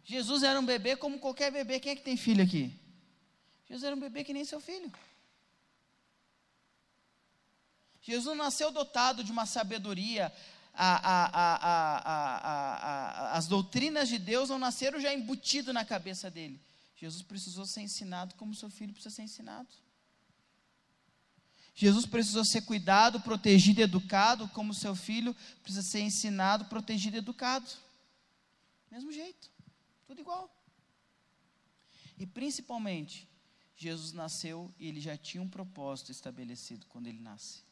Jesus 0.02 0.42
era 0.42 0.58
um 0.58 0.66
bebê 0.66 0.96
como 0.96 1.20
qualquer 1.20 1.52
bebê. 1.52 1.78
Quem 1.78 1.92
é 1.92 1.96
que 1.96 2.02
tem 2.02 2.16
filho 2.16 2.42
aqui? 2.42 2.76
Jesus 3.66 3.84
era 3.84 3.94
um 3.94 4.00
bebê 4.00 4.24
que 4.24 4.34
nem 4.34 4.44
seu 4.44 4.60
filho. 4.60 4.92
Jesus 8.00 8.36
nasceu 8.36 8.72
dotado 8.72 9.22
de 9.22 9.30
uma 9.30 9.46
sabedoria. 9.46 10.32
A, 10.74 10.96
a, 13.32 13.36
as 13.36 13.46
doutrinas 13.46 14.08
de 14.08 14.18
Deus 14.18 14.48
não 14.48 14.58
nasceram 14.58 14.98
já 15.00 15.12
embutido 15.12 15.72
na 15.72 15.84
cabeça 15.84 16.30
dele. 16.30 16.60
Jesus 16.96 17.22
precisou 17.22 17.66
ser 17.66 17.82
ensinado 17.82 18.34
como 18.36 18.54
seu 18.54 18.70
filho 18.70 18.92
precisa 18.92 19.14
ser 19.14 19.22
ensinado. 19.22 19.68
Jesus 21.74 22.06
precisou 22.06 22.44
ser 22.44 22.62
cuidado, 22.62 23.20
protegido 23.20 23.80
e 23.80 23.82
educado, 23.82 24.46
como 24.48 24.74
seu 24.74 24.94
filho 24.94 25.34
precisa 25.62 25.82
ser 25.82 26.00
ensinado, 26.00 26.66
protegido 26.66 27.16
e 27.16 27.18
educado. 27.18 27.68
Mesmo 28.90 29.10
jeito, 29.10 29.50
tudo 30.06 30.20
igual. 30.20 30.54
E 32.18 32.26
principalmente, 32.26 33.26
Jesus 33.74 34.12
nasceu 34.12 34.72
e 34.78 34.86
ele 34.86 35.00
já 35.00 35.16
tinha 35.16 35.42
um 35.42 35.48
propósito 35.48 36.12
estabelecido 36.12 36.86
quando 36.86 37.06
ele 37.06 37.20
nasce. 37.20 37.62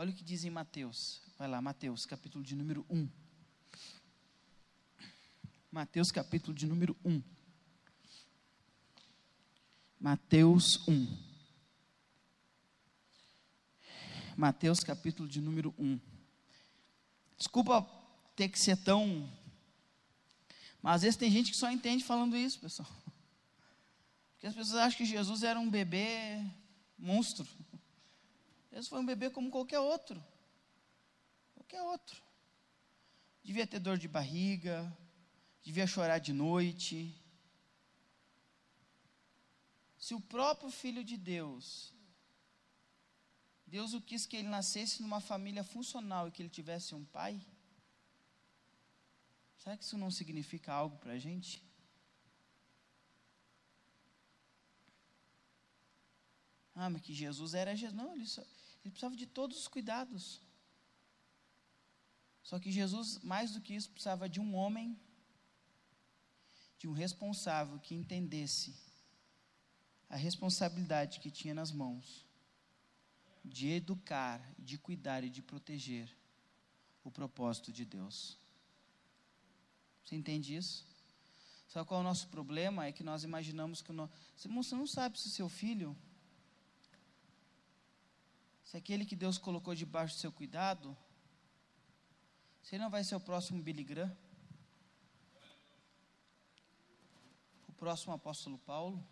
Olha 0.00 0.12
o 0.12 0.14
que 0.14 0.24
diz 0.24 0.44
em 0.44 0.50
Mateus. 0.50 1.20
Vai 1.36 1.46
lá, 1.46 1.60
Mateus, 1.60 2.06
capítulo 2.06 2.42
de 2.42 2.56
número 2.56 2.86
1. 2.88 3.06
Mateus, 5.70 6.10
capítulo 6.10 6.56
de 6.56 6.66
número 6.66 6.96
1. 7.04 7.22
Mateus 10.00 10.88
1. 10.88 11.06
Mateus, 14.38 14.80
capítulo 14.80 15.28
de 15.28 15.38
número 15.38 15.74
1. 15.78 16.00
Desculpa 17.36 17.82
ter 18.34 18.48
que 18.48 18.58
ser 18.58 18.78
tão. 18.78 19.30
Mas 20.80 20.94
às 20.94 21.02
vezes 21.02 21.16
tem 21.18 21.30
gente 21.30 21.50
que 21.50 21.58
só 21.58 21.70
entende 21.70 22.02
falando 22.02 22.38
isso, 22.38 22.58
pessoal. 22.58 22.88
Porque 24.32 24.46
as 24.46 24.54
pessoas 24.54 24.78
acham 24.78 24.96
que 24.96 25.04
Jesus 25.04 25.42
era 25.42 25.60
um 25.60 25.68
bebê 25.68 26.42
monstro. 26.96 27.46
Jesus 28.70 28.88
foi 28.88 29.00
um 29.00 29.06
bebê 29.06 29.30
como 29.30 29.50
qualquer 29.50 29.80
outro. 29.80 30.22
Qualquer 31.54 31.82
outro. 31.82 32.22
Devia 33.42 33.66
ter 33.66 33.80
dor 33.80 33.98
de 33.98 34.06
barriga, 34.06 34.96
devia 35.62 35.86
chorar 35.86 36.18
de 36.18 36.32
noite. 36.32 37.14
Se 39.98 40.14
o 40.14 40.20
próprio 40.20 40.70
Filho 40.70 41.02
de 41.04 41.16
Deus, 41.16 41.92
Deus 43.66 43.92
o 43.92 44.00
quis 44.00 44.26
que 44.26 44.36
ele 44.36 44.48
nascesse 44.48 45.02
numa 45.02 45.20
família 45.20 45.62
funcional 45.62 46.28
e 46.28 46.30
que 46.30 46.42
ele 46.42 46.48
tivesse 46.48 46.94
um 46.94 47.04
pai, 47.04 47.40
será 49.58 49.76
que 49.76 49.84
isso 49.84 49.98
não 49.98 50.10
significa 50.10 50.72
algo 50.72 50.96
para 50.98 51.12
a 51.12 51.18
gente? 51.18 51.69
Ah, 56.82 56.88
mas 56.88 57.02
que 57.02 57.12
Jesus 57.12 57.52
era 57.52 57.76
Jesus. 57.76 57.94
Não, 57.94 58.14
ele, 58.14 58.26
só, 58.26 58.40
ele 58.40 58.90
precisava 58.90 59.14
de 59.14 59.26
todos 59.26 59.58
os 59.58 59.68
cuidados. 59.68 60.40
Só 62.42 62.58
que 62.58 62.72
Jesus, 62.72 63.18
mais 63.18 63.52
do 63.52 63.60
que 63.60 63.74
isso, 63.74 63.90
precisava 63.90 64.26
de 64.26 64.40
um 64.40 64.54
homem, 64.54 64.98
de 66.78 66.88
um 66.88 66.92
responsável 66.92 67.78
que 67.78 67.94
entendesse 67.94 68.74
a 70.08 70.16
responsabilidade 70.16 71.20
que 71.20 71.30
tinha 71.30 71.52
nas 71.52 71.70
mãos 71.70 72.24
de 73.44 73.68
educar, 73.68 74.40
de 74.58 74.78
cuidar 74.78 75.22
e 75.22 75.28
de 75.28 75.42
proteger 75.42 76.10
o 77.04 77.10
propósito 77.10 77.70
de 77.70 77.84
Deus. 77.84 78.38
Você 80.02 80.16
entende 80.16 80.56
isso? 80.56 80.86
Sabe 81.68 81.86
qual 81.86 82.00
é 82.00 82.04
o 82.04 82.04
nosso 82.04 82.26
problema? 82.28 82.86
É 82.86 82.92
que 82.92 83.04
nós 83.04 83.22
imaginamos 83.22 83.82
que 83.82 83.90
o 83.90 83.94
no... 83.94 84.10
você 84.34 84.74
não 84.74 84.86
sabe 84.86 85.20
se 85.20 85.28
seu 85.28 85.48
filho, 85.48 85.94
se 88.70 88.76
aquele 88.76 89.04
que 89.04 89.16
Deus 89.16 89.36
colocou 89.36 89.74
debaixo 89.74 90.14
do 90.14 90.20
seu 90.20 90.30
cuidado, 90.30 90.96
se 92.62 92.76
ele 92.76 92.84
não 92.84 92.88
vai 92.88 93.02
ser 93.02 93.16
o 93.16 93.20
próximo 93.20 93.60
Billy 93.60 93.82
Graham, 93.82 94.16
o 97.66 97.72
próximo 97.72 98.12
apóstolo 98.12 98.58
Paulo, 98.58 99.04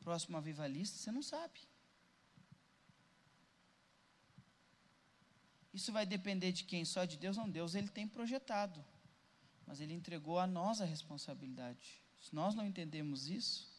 o 0.00 0.02
próximo 0.02 0.38
avivalista, 0.38 0.96
você 0.96 1.12
não 1.12 1.22
sabe. 1.22 1.60
Isso 5.74 5.92
vai 5.92 6.06
depender 6.06 6.52
de 6.52 6.64
quem? 6.64 6.86
Só 6.86 7.04
de 7.04 7.18
Deus? 7.18 7.36
Não, 7.36 7.50
Deus 7.50 7.74
ele 7.74 7.90
tem 7.90 8.08
projetado. 8.08 8.82
Mas 9.66 9.78
ele 9.78 9.92
entregou 9.92 10.38
a 10.38 10.46
nós 10.46 10.80
a 10.80 10.86
responsabilidade. 10.86 12.02
Se 12.18 12.34
nós 12.34 12.54
não 12.54 12.64
entendemos 12.64 13.28
isso, 13.28 13.69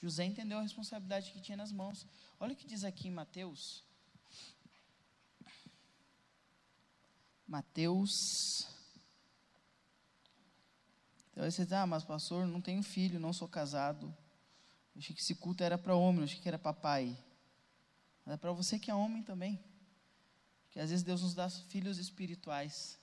José 0.00 0.24
entendeu 0.24 0.58
a 0.58 0.62
responsabilidade 0.62 1.30
que 1.30 1.40
tinha 1.40 1.56
nas 1.56 1.70
mãos. 1.70 2.06
Olha 2.38 2.54
o 2.54 2.56
que 2.56 2.66
diz 2.66 2.84
aqui 2.84 3.08
em 3.08 3.10
Mateus. 3.10 3.84
Mateus. 7.46 8.66
Então 11.30 11.44
você 11.50 11.66
ah, 11.74 11.86
mas 11.86 12.04
pastor, 12.04 12.46
não 12.46 12.60
tenho 12.60 12.82
filho, 12.82 13.20
não 13.20 13.32
sou 13.32 13.48
casado. 13.48 14.06
Eu 14.94 15.00
achei 15.00 15.14
que 15.14 15.20
esse 15.20 15.34
culto 15.34 15.62
era 15.62 15.76
para 15.76 15.94
homem, 15.94 16.20
eu 16.20 16.24
achei 16.24 16.40
que 16.40 16.48
era 16.48 16.58
para 16.58 16.72
pai. 16.72 17.16
Mas 18.24 18.34
é 18.34 18.36
para 18.36 18.52
você 18.52 18.78
que 18.78 18.90
é 18.90 18.94
homem 18.94 19.22
também. 19.22 19.62
Que 20.70 20.80
às 20.80 20.90
vezes 20.90 21.04
Deus 21.04 21.22
nos 21.22 21.34
dá 21.34 21.48
filhos 21.50 21.98
espirituais. 21.98 22.98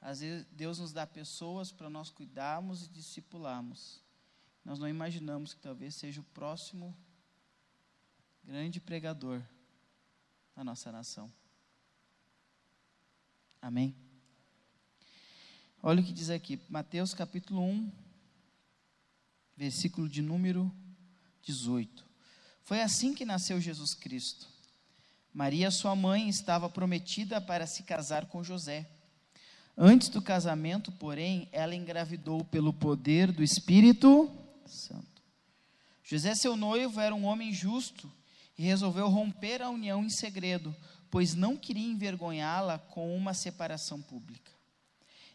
Às 0.00 0.20
vezes 0.20 0.46
Deus 0.50 0.78
nos 0.80 0.92
dá 0.92 1.06
pessoas 1.06 1.70
para 1.70 1.88
nós 1.88 2.10
cuidarmos 2.10 2.84
e 2.84 2.88
discipularmos. 2.88 4.02
Nós 4.64 4.78
não 4.78 4.88
imaginamos 4.88 5.54
que 5.54 5.60
talvez 5.60 5.94
seja 5.94 6.20
o 6.20 6.24
próximo 6.24 6.96
grande 8.44 8.80
pregador 8.80 9.42
da 10.54 10.62
nossa 10.62 10.92
nação. 10.92 11.32
Amém? 13.60 13.94
Olha 15.82 16.00
o 16.00 16.04
que 16.04 16.12
diz 16.12 16.30
aqui, 16.30 16.60
Mateus 16.68 17.12
capítulo 17.12 17.62
1, 17.62 17.90
versículo 19.56 20.08
de 20.08 20.22
número 20.22 20.72
18. 21.42 22.04
Foi 22.62 22.80
assim 22.80 23.14
que 23.14 23.24
nasceu 23.24 23.60
Jesus 23.60 23.94
Cristo. 23.94 24.46
Maria, 25.34 25.70
sua 25.70 25.96
mãe, 25.96 26.28
estava 26.28 26.68
prometida 26.68 27.40
para 27.40 27.66
se 27.66 27.82
casar 27.82 28.26
com 28.26 28.44
José. 28.44 28.88
Antes 29.76 30.08
do 30.08 30.22
casamento, 30.22 30.92
porém, 30.92 31.48
ela 31.50 31.74
engravidou 31.74 32.44
pelo 32.44 32.72
poder 32.72 33.32
do 33.32 33.42
Espírito 33.42 34.30
Santo. 34.66 35.22
José, 36.04 36.34
seu 36.34 36.56
noivo, 36.56 37.00
era 37.00 37.14
um 37.14 37.24
homem 37.24 37.52
justo 37.52 38.10
e 38.58 38.62
resolveu 38.62 39.08
romper 39.08 39.62
a 39.62 39.70
união 39.70 40.04
em 40.04 40.10
segredo, 40.10 40.74
pois 41.10 41.34
não 41.34 41.56
queria 41.56 41.86
envergonhá-la 41.86 42.78
com 42.78 43.16
uma 43.16 43.34
separação 43.34 44.00
pública. 44.00 44.52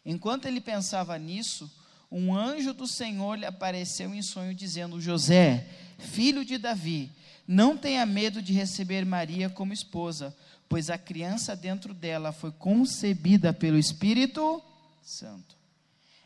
Enquanto 0.04 0.46
ele 0.46 0.60
pensava 0.60 1.18
nisso, 1.18 1.70
um 2.10 2.34
anjo 2.34 2.72
do 2.72 2.86
Senhor 2.86 3.38
lhe 3.38 3.44
apareceu 3.44 4.14
em 4.14 4.22
sonho, 4.22 4.54
dizendo: 4.54 5.00
José, 5.00 5.68
filho 5.98 6.44
de 6.44 6.56
Davi, 6.56 7.10
não 7.46 7.76
tenha 7.76 8.06
medo 8.06 8.40
de 8.40 8.52
receber 8.52 9.04
Maria 9.04 9.50
como 9.50 9.72
esposa, 9.72 10.34
pois 10.68 10.90
a 10.90 10.96
criança 10.96 11.56
dentro 11.56 11.92
dela 11.92 12.32
foi 12.32 12.52
concebida 12.52 13.52
pelo 13.52 13.78
Espírito 13.78 14.62
Santo. 15.02 15.57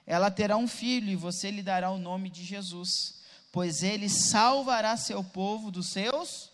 Ela 0.07 0.31
terá 0.31 0.57
um 0.57 0.69
filho 0.69 1.11
e 1.11 1.17
você 1.17 1.51
lhe 1.51 1.63
dará 1.63 1.91
o 1.91 1.99
nome 1.99 2.29
de 2.29 2.45
Jesus, 2.45 3.21
pois 3.51 3.83
ele 3.83 4.09
salvará 4.09 4.97
seu 4.97 5.23
povo 5.23 5.71
dos 5.71 5.89
seus. 5.89 6.51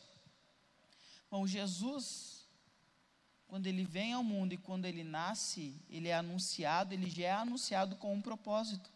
Bom, 1.31 1.47
Jesus, 1.47 2.47
quando 3.47 3.67
ele 3.67 3.85
vem 3.85 4.13
ao 4.13 4.23
mundo 4.23 4.53
e 4.53 4.59
quando 4.59 4.85
ele 4.85 5.05
nasce, 5.05 5.75
ele 5.89 6.09
é 6.09 6.15
anunciado, 6.15 6.93
ele 6.93 7.09
já 7.09 7.25
é 7.25 7.33
anunciado 7.33 7.97
com 7.97 8.15
um 8.15 8.21
propósito. 8.21 8.91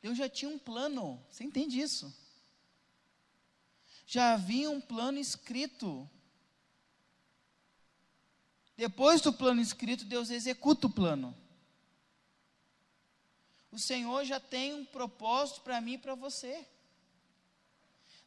Deus 0.00 0.18
já 0.18 0.28
tinha 0.28 0.50
um 0.50 0.58
plano, 0.58 1.20
você 1.30 1.44
entende 1.44 1.80
isso? 1.80 2.12
já 4.12 4.34
havia 4.34 4.70
um 4.70 4.78
plano 4.78 5.18
escrito. 5.18 6.06
Depois 8.76 9.22
do 9.22 9.32
plano 9.32 9.58
escrito, 9.58 10.04
Deus 10.04 10.28
executa 10.28 10.86
o 10.86 10.90
plano. 10.90 11.34
O 13.72 13.78
Senhor 13.78 14.24
já 14.24 14.38
tem 14.38 14.74
um 14.74 14.84
propósito 14.84 15.62
para 15.62 15.80
mim 15.80 15.94
e 15.94 15.98
para 15.98 16.14
você. 16.14 16.66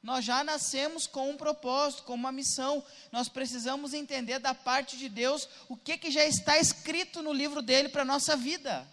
Nós 0.02 0.26
já 0.26 0.44
nascemos 0.44 1.08
com 1.08 1.30
um 1.30 1.38
propósito, 1.38 2.04
com 2.04 2.14
uma 2.14 2.32
missão. 2.32 2.84
Nós 3.12 3.30
precisamos 3.30 3.94
entender 3.94 4.40
da 4.40 4.54
parte 4.54 4.98
de 4.98 5.08
Deus 5.08 5.48
o 5.70 5.78
que, 5.78 5.98
que 5.98 6.12
já 6.12 6.26
está 6.26 6.58
escrito 6.60 7.22
no 7.22 7.32
livro 7.32 7.62
dele 7.62 7.90
para 7.90 8.02
a 8.02 8.06
nossa 8.06 8.36
vida. 8.36 8.88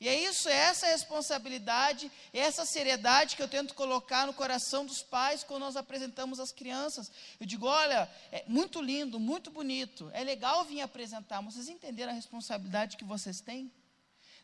E 0.00 0.08
é 0.08 0.18
isso, 0.18 0.48
é 0.48 0.54
essa 0.54 0.86
responsabilidade, 0.86 2.10
essa 2.32 2.64
seriedade 2.64 3.36
que 3.36 3.42
eu 3.42 3.48
tento 3.48 3.74
colocar 3.74 4.26
no 4.26 4.32
coração 4.32 4.86
dos 4.86 5.02
pais 5.02 5.44
quando 5.44 5.60
nós 5.60 5.76
apresentamos 5.76 6.40
as 6.40 6.50
crianças. 6.50 7.10
Eu 7.38 7.44
digo, 7.44 7.66
olha, 7.66 8.10
é 8.32 8.42
muito 8.48 8.80
lindo, 8.80 9.20
muito 9.20 9.50
bonito, 9.50 10.10
é 10.14 10.24
legal 10.24 10.64
vir 10.64 10.80
apresentar, 10.80 11.42
mas 11.42 11.54
vocês 11.54 11.68
entenderam 11.68 12.12
a 12.12 12.14
responsabilidade 12.14 12.96
que 12.96 13.04
vocês 13.04 13.40
têm? 13.40 13.70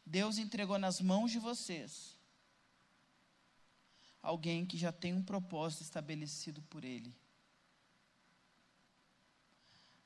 Deus 0.07 0.39
entregou 0.39 0.79
nas 0.79 1.01
mãos 1.01 1.31
de 1.31 1.39
vocês 1.39 2.17
alguém 4.23 4.65
que 4.65 4.79
já 4.79 4.91
tem 4.93 5.13
um 5.13 5.23
propósito 5.23 5.83
estabelecido 5.83 6.63
por 6.63 6.85
Ele. 6.85 7.15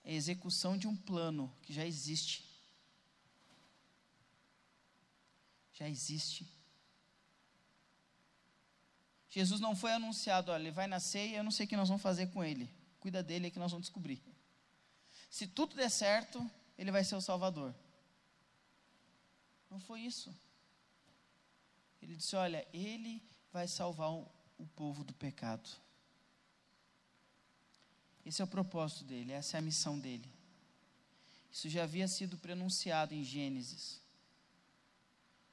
A 0.03 0.11
execução 0.11 0.77
de 0.77 0.89
um 0.89 0.97
plano 0.97 1.55
que 1.63 1.73
já 1.73 1.87
existe. 1.87 2.51
já 5.81 5.89
existe. 5.89 6.47
Jesus 9.31 9.61
não 9.61 9.75
foi 9.75 9.93
anunciado, 9.93 10.53
olha, 10.53 10.65
ele 10.65 10.71
vai 10.71 10.87
nascer 10.87 11.27
e 11.29 11.35
eu 11.37 11.43
não 11.43 11.51
sei 11.51 11.65
o 11.65 11.69
que 11.69 11.77
nós 11.77 11.89
vamos 11.89 12.03
fazer 12.03 12.27
com 12.27 12.45
ele. 12.45 12.71
Cuida 12.99 13.23
dele 13.23 13.47
é 13.47 13.51
que 13.51 13.59
nós 13.59 13.71
vamos 13.71 13.87
descobrir. 13.87 14.23
Se 15.31 15.47
tudo 15.47 15.75
der 15.75 15.89
certo, 15.89 16.39
ele 16.77 16.93
vai 16.93 17.03
ser 17.03 17.15
o 17.15 17.21
Salvador. 17.21 17.75
Não 19.71 19.79
foi 19.79 20.01
isso. 20.01 20.35
Ele 22.03 22.17
disse: 22.17 22.35
Olha, 22.35 22.67
ele 22.73 23.23
vai 23.53 23.69
salvar 23.69 24.11
o, 24.11 24.29
o 24.59 24.67
povo 24.67 25.05
do 25.05 25.15
pecado. 25.15 25.69
Esse 28.25 28.43
é 28.43 28.45
o 28.45 28.49
propósito 28.49 29.05
dele, 29.05 29.33
essa 29.33 29.57
é 29.57 29.59
a 29.59 29.63
missão 29.63 29.99
dele. 29.99 30.29
Isso 31.51 31.69
já 31.69 31.85
havia 31.85 32.07
sido 32.07 32.37
pronunciado 32.37 33.15
em 33.15 33.25
Gênesis 33.25 34.01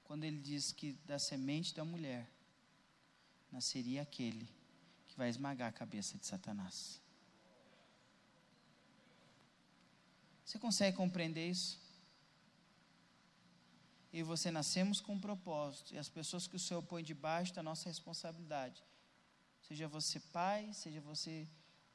quando 0.03 0.23
ele 0.23 0.39
diz 0.39 0.71
que 0.71 0.93
da 1.05 1.19
semente 1.19 1.73
da 1.73 1.83
mulher 1.83 2.29
nasceria 3.51 4.01
aquele 4.01 4.47
que 5.07 5.17
vai 5.17 5.29
esmagar 5.29 5.69
a 5.69 5.71
cabeça 5.71 6.17
de 6.17 6.25
Satanás. 6.25 7.01
Você 10.45 10.57
consegue 10.59 10.95
compreender 10.95 11.49
isso? 11.49 11.86
E 14.11 14.23
você 14.23 14.49
nascemos 14.49 14.99
com 14.99 15.13
um 15.13 15.19
propósito, 15.19 15.93
e 15.93 15.97
as 15.97 16.09
pessoas 16.09 16.47
que 16.47 16.55
o 16.55 16.59
Senhor 16.59 16.81
põe 16.81 17.03
debaixo 17.03 17.53
da 17.53 17.61
nossa 17.61 17.89
responsabilidade, 17.89 18.83
seja 19.61 19.87
você 19.87 20.19
pai, 20.19 20.71
seja 20.73 21.01
você 21.01 21.47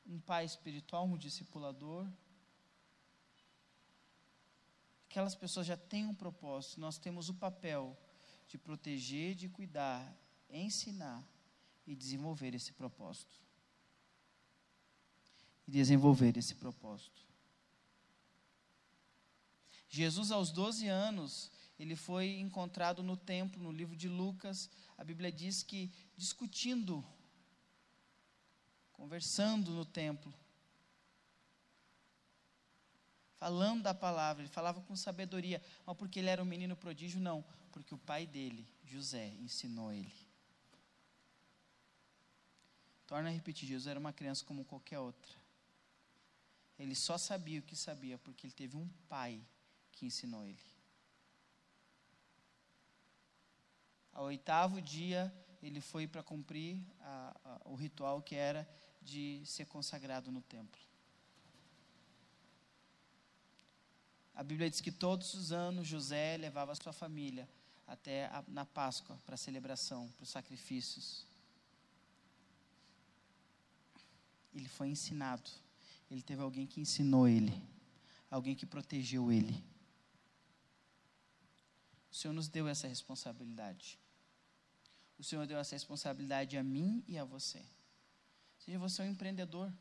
um 0.07 0.20
pai 0.20 0.44
espiritual, 0.44 1.07
um 1.07 1.16
discipulador, 1.16 2.07
aquelas 5.09 5.35
pessoas 5.35 5.66
já 5.66 5.77
têm 5.77 6.07
um 6.07 6.14
propósito, 6.14 6.81
nós 6.81 6.98
temos 6.98 7.29
o 7.29 7.35
papel 7.35 7.96
de 8.48 8.57
proteger, 8.57 9.35
de 9.35 9.48
cuidar, 9.48 10.11
ensinar 10.48 11.22
e 11.87 11.94
desenvolver 11.94 12.55
esse 12.55 12.72
propósito. 12.72 13.40
E 15.66 15.70
desenvolver 15.70 16.37
esse 16.37 16.55
propósito. 16.55 17.22
Jesus, 19.88 20.31
aos 20.31 20.51
12 20.51 20.88
anos, 20.88 21.51
ele 21.83 21.97
foi 21.97 22.38
encontrado 22.38 23.03
no 23.03 23.16
templo, 23.16 23.61
no 23.61 23.73
livro 23.73 23.97
de 23.97 24.09
Lucas. 24.09 24.71
A 24.97 25.03
Bíblia 25.03 25.33
diz 25.33 25.64
que 25.64 25.90
discutindo 26.16 27.05
conversando 28.92 29.73
no 29.73 29.85
templo, 29.85 30.33
falando 33.37 33.83
da 33.83 33.92
palavra, 33.92 34.45
ele 34.45 34.49
falava 34.49 34.81
com 34.83 34.95
sabedoria, 34.95 35.61
mas 35.85 35.97
porque 35.97 36.21
ele 36.21 36.29
era 36.29 36.40
um 36.40 36.47
menino 36.47 36.77
prodígio, 36.77 37.21
não, 37.21 37.45
porque 37.73 37.92
o 37.92 37.99
pai 37.99 38.29
dele, 38.29 38.64
José, 38.85 39.35
ensinou 39.40 39.92
ele. 39.92 40.14
Torna 43.09 43.29
a 43.29 43.33
repetir, 43.33 43.68
Jesus 43.68 43.88
era 43.88 43.99
uma 43.99 44.12
criança 44.12 44.45
como 44.45 44.64
qualquer 44.64 45.01
outra. 45.01 45.33
Ele 46.79 46.95
só 46.95 47.18
sabia 47.18 47.59
o 47.59 47.64
que 47.64 47.75
sabia 47.75 48.16
porque 48.18 48.47
ele 48.47 48.55
teve 48.55 48.77
um 48.77 48.88
pai 49.09 49.45
que 49.90 50.07
ensinou 50.07 50.47
ele. 50.47 50.71
Ao 54.12 54.25
oitavo 54.25 54.81
dia, 54.81 55.33
ele 55.62 55.81
foi 55.81 56.07
para 56.07 56.22
cumprir 56.22 56.81
a, 57.01 57.37
a, 57.44 57.61
o 57.68 57.75
ritual 57.75 58.20
que 58.20 58.35
era 58.35 58.68
de 59.01 59.42
ser 59.44 59.66
consagrado 59.66 60.31
no 60.31 60.42
templo. 60.42 60.81
A 64.35 64.42
Bíblia 64.42 64.68
diz 64.70 64.81
que 64.81 64.90
todos 64.90 65.35
os 65.35 65.53
anos 65.53 65.87
José 65.87 66.37
levava 66.37 66.72
a 66.72 66.75
sua 66.75 66.92
família 66.92 67.48
até 67.87 68.27
a, 68.27 68.42
na 68.48 68.64
Páscoa 68.64 69.18
para 69.25 69.35
a 69.35 69.38
celebração, 69.38 70.09
para 70.16 70.25
os 70.25 70.31
sacrifícios. 70.31 71.27
Ele 74.55 74.68
foi 74.68 74.88
ensinado. 74.88 75.51
Ele 76.11 76.22
teve 76.22 76.42
alguém 76.42 76.66
que 76.66 76.81
ensinou 76.81 77.27
ele, 77.27 77.62
alguém 78.31 78.55
que 78.55 78.66
protegeu 78.66 79.33
ele. 79.33 79.62
O 82.12 82.14
Senhor 82.14 82.35
nos 82.35 82.46
deu 82.46 82.68
essa 82.68 82.87
responsabilidade. 82.87 83.98
O 85.18 85.25
Senhor 85.25 85.46
deu 85.46 85.59
essa 85.59 85.75
responsabilidade 85.75 86.59
a 86.59 86.62
mim 86.62 87.03
e 87.09 87.18
a 87.18 87.25
você. 87.25 87.64
Seja 88.59 88.79
você 88.79 89.01
um 89.03 89.07
empreendedor. 89.07 89.72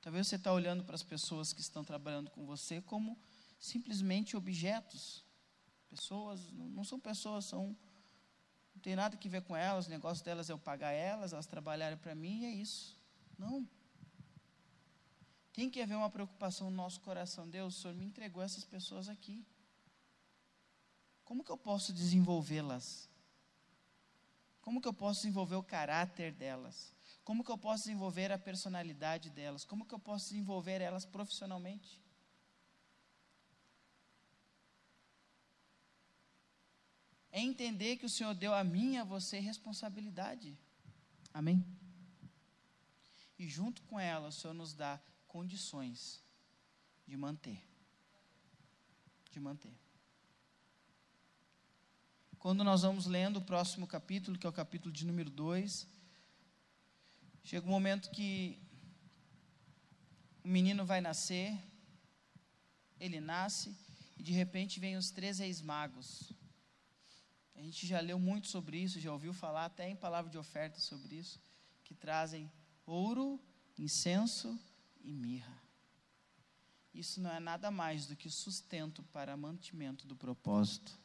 Talvez 0.00 0.26
você 0.26 0.36
está 0.36 0.50
olhando 0.50 0.82
para 0.82 0.94
as 0.94 1.02
pessoas 1.02 1.52
que 1.52 1.60
estão 1.60 1.84
trabalhando 1.84 2.30
com 2.30 2.46
você 2.46 2.80
como 2.80 3.18
simplesmente 3.60 4.34
objetos. 4.34 5.22
Pessoas, 5.90 6.40
não 6.52 6.82
são 6.82 6.98
pessoas, 6.98 7.44
são. 7.44 7.76
Não 8.74 8.80
tem 8.80 8.96
nada 8.96 9.16
que 9.16 9.28
ver 9.28 9.42
com 9.42 9.54
elas, 9.54 9.86
o 9.86 9.90
negócio 9.90 10.24
delas 10.24 10.48
é 10.48 10.52
eu 10.52 10.58
pagar 10.58 10.92
elas, 10.92 11.32
elas 11.32 11.46
trabalharem 11.46 11.98
para 11.98 12.14
mim 12.14 12.42
e 12.42 12.44
é 12.46 12.50
isso. 12.50 12.96
Não. 13.38 13.68
Tem 15.56 15.70
que 15.70 15.80
haver 15.80 15.96
uma 15.96 16.10
preocupação 16.10 16.68
no 16.70 16.76
nosso 16.76 17.00
coração. 17.00 17.48
Deus, 17.48 17.78
o 17.78 17.80
Senhor 17.80 17.94
me 17.94 18.04
entregou 18.04 18.42
essas 18.42 18.62
pessoas 18.62 19.08
aqui. 19.08 19.42
Como 21.24 21.42
que 21.42 21.50
eu 21.50 21.56
posso 21.56 21.94
desenvolvê-las? 21.94 23.08
Como 24.60 24.82
que 24.82 24.86
eu 24.86 24.92
posso 24.92 25.22
desenvolver 25.22 25.54
o 25.56 25.62
caráter 25.62 26.30
delas? 26.30 26.94
Como 27.24 27.42
que 27.42 27.50
eu 27.50 27.56
posso 27.56 27.84
desenvolver 27.84 28.30
a 28.30 28.38
personalidade 28.38 29.30
delas? 29.30 29.64
Como 29.64 29.86
que 29.86 29.94
eu 29.94 29.98
posso 29.98 30.28
desenvolver 30.28 30.82
elas 30.82 31.06
profissionalmente? 31.06 32.02
É 37.32 37.40
entender 37.40 37.96
que 37.96 38.04
o 38.04 38.10
Senhor 38.10 38.34
deu 38.34 38.52
a 38.52 38.62
mim 38.62 38.96
e 38.96 38.98
a 38.98 39.04
você 39.04 39.38
responsabilidade. 39.38 40.58
Amém? 41.32 41.64
E 43.38 43.48
junto 43.48 43.82
com 43.84 43.98
ela, 43.98 44.28
o 44.28 44.32
Senhor 44.32 44.52
nos 44.52 44.74
dá 44.74 45.00
condições 45.36 46.24
de 47.06 47.14
manter. 47.14 47.60
De 49.30 49.38
manter. 49.38 49.76
Quando 52.38 52.64
nós 52.64 52.80
vamos 52.86 53.04
lendo 53.04 53.36
o 53.36 53.46
próximo 53.52 53.86
capítulo, 53.86 54.38
que 54.38 54.46
é 54.46 54.50
o 54.50 54.60
capítulo 54.62 54.90
de 54.90 55.04
número 55.04 55.28
2, 55.28 55.86
chega 57.44 57.66
um 57.66 57.70
momento 57.70 58.10
que 58.12 58.58
o 60.42 60.48
menino 60.48 60.86
vai 60.86 61.02
nascer, 61.02 61.48
ele 62.98 63.20
nasce, 63.20 63.76
e 64.16 64.22
de 64.22 64.32
repente 64.32 64.80
vem 64.80 64.96
os 64.96 65.10
três 65.10 65.38
reis 65.38 65.60
magos. 65.60 66.32
A 67.54 67.60
gente 67.60 67.86
já 67.86 68.00
leu 68.00 68.18
muito 68.18 68.46
sobre 68.48 68.78
isso, 68.78 68.98
já 68.98 69.12
ouviu 69.12 69.34
falar 69.34 69.66
até 69.66 69.86
em 69.86 69.96
palavra 69.96 70.30
de 70.30 70.38
oferta 70.38 70.80
sobre 70.80 71.16
isso, 71.16 71.38
que 71.84 71.94
trazem 71.94 72.50
ouro, 72.86 73.38
incenso 73.78 74.58
e 75.06 75.14
mirra. 75.14 75.62
Isso 76.92 77.20
não 77.20 77.30
é 77.30 77.40
nada 77.40 77.70
mais 77.70 78.06
do 78.06 78.16
que 78.16 78.28
sustento 78.28 79.02
para 79.04 79.36
mantimento 79.36 80.06
do 80.06 80.14
propósito. 80.14 80.98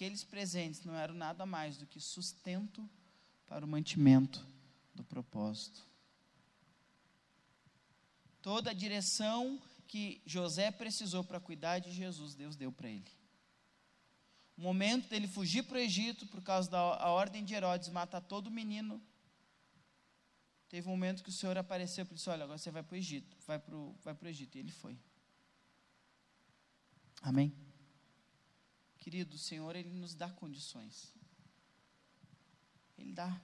aqueles 0.00 0.24
presentes 0.24 0.82
não 0.82 0.94
eram 0.94 1.12
nada 1.12 1.44
mais 1.44 1.76
do 1.76 1.86
que 1.86 2.00
sustento 2.00 2.88
para 3.46 3.62
o 3.62 3.68
mantimento 3.68 4.46
do 4.94 5.04
propósito. 5.04 5.86
Toda 8.40 8.70
a 8.70 8.74
direção 8.74 9.60
que 9.86 10.22
José 10.24 10.70
precisou 10.70 11.22
para 11.22 11.38
cuidar 11.38 11.80
de 11.80 11.92
Jesus, 11.92 12.34
Deus 12.34 12.56
deu 12.56 12.72
para 12.72 12.88
ele. 12.88 13.04
O 14.56 14.62
momento 14.62 15.06
dele 15.06 15.28
fugir 15.28 15.64
para 15.64 15.76
o 15.76 15.80
Egito, 15.80 16.26
por 16.28 16.40
causa 16.40 16.70
da 16.70 16.80
ordem 17.10 17.44
de 17.44 17.52
Herodes 17.52 17.90
matar 17.90 18.22
todo 18.22 18.50
menino, 18.50 19.02
teve 20.70 20.88
um 20.88 20.92
momento 20.92 21.22
que 21.22 21.28
o 21.28 21.32
Senhor 21.32 21.58
apareceu 21.58 22.06
e 22.10 22.14
disse: 22.14 22.30
Olha, 22.30 22.44
agora 22.44 22.56
você 22.56 22.70
vai 22.70 22.82
para 22.82 22.94
o 22.94 22.96
Egito, 22.96 23.36
vai 23.46 23.58
para 23.58 23.76
o 23.76 23.94
vai 24.02 24.14
o 24.14 24.28
Egito. 24.28 24.56
E 24.56 24.60
ele 24.60 24.72
foi. 24.72 24.98
Amém? 27.20 27.52
Querido, 28.98 29.36
o 29.36 29.38
Senhor, 29.38 29.74
Ele 29.76 29.90
nos 29.90 30.14
dá 30.14 30.30
condições. 30.30 31.12
Ele 32.96 33.12
dá. 33.12 33.40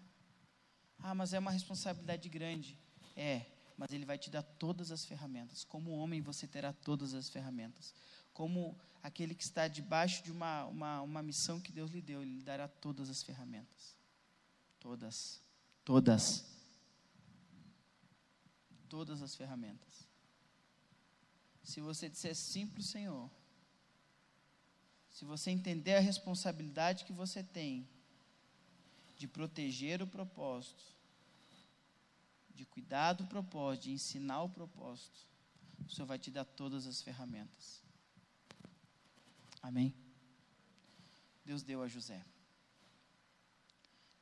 Ah, 0.99 1.15
mas 1.15 1.33
é 1.33 1.39
uma 1.39 1.51
responsabilidade 1.51 2.29
grande. 2.29 2.79
É, 3.15 3.45
mas 3.77 3.91
Ele 3.93 4.05
vai 4.05 4.19
te 4.19 4.31
dar 4.31 4.43
todas 4.43 4.91
as 4.91 5.05
ferramentas. 5.05 5.65
Como 5.65 5.91
homem, 5.93 6.21
você 6.21 6.47
terá 6.47 6.73
todas 6.73 7.15
as 7.15 7.29
ferramentas. 7.29 7.95
Como 8.33 8.79
aquele 9.03 9.35
que 9.35 9.43
está 9.43 9.67
debaixo 9.67 10.23
de 10.23 10.31
uma, 10.31 10.65
uma, 10.67 11.03
uma 11.03 11.23
missão 11.23 11.61
que 11.61 11.73
Deus 11.73 11.91
lhe 11.91 12.03
deu, 12.03 12.23
Ele 12.23 12.37
lhe 12.37 12.43
dará 12.43 12.69
todas 12.69 13.11
as 13.11 13.23
ferramentas. 13.23 13.97
Todas. 14.79 15.41
Todas. 15.85 16.56
Todas 18.88 19.22
as 19.22 19.35
ferramentas. 19.35 20.09
Se 21.62 21.81
você 21.81 22.09
disser 22.09 22.35
sim 22.35 22.66
para 22.66 22.81
o 22.81 22.83
Senhor, 22.83 23.31
se 25.11 25.25
você 25.25 25.51
entender 25.51 25.94
a 25.94 26.01
responsabilidade 26.01 27.05
que 27.05 27.12
você 27.12 27.42
tem 27.42 27.88
de 29.16 29.27
proteger 29.27 30.03
o 30.03 30.07
propósito, 30.07 30.85
de 32.55 32.64
cuidar 32.64 33.14
do 33.14 33.27
propósito, 33.27 33.85
de 33.85 33.92
ensinar 33.92 34.42
o 34.42 34.51
propósito, 34.51 35.27
o 35.87 35.90
Senhor 35.90 36.07
vai 36.07 36.18
te 36.18 36.31
dar 36.31 36.44
todas 36.44 36.87
as 36.87 37.03
ferramentas. 37.03 37.83
Amém? 39.62 39.94
Deus 41.44 41.62
deu 41.62 41.83
a 41.83 41.88
José. 41.88 42.25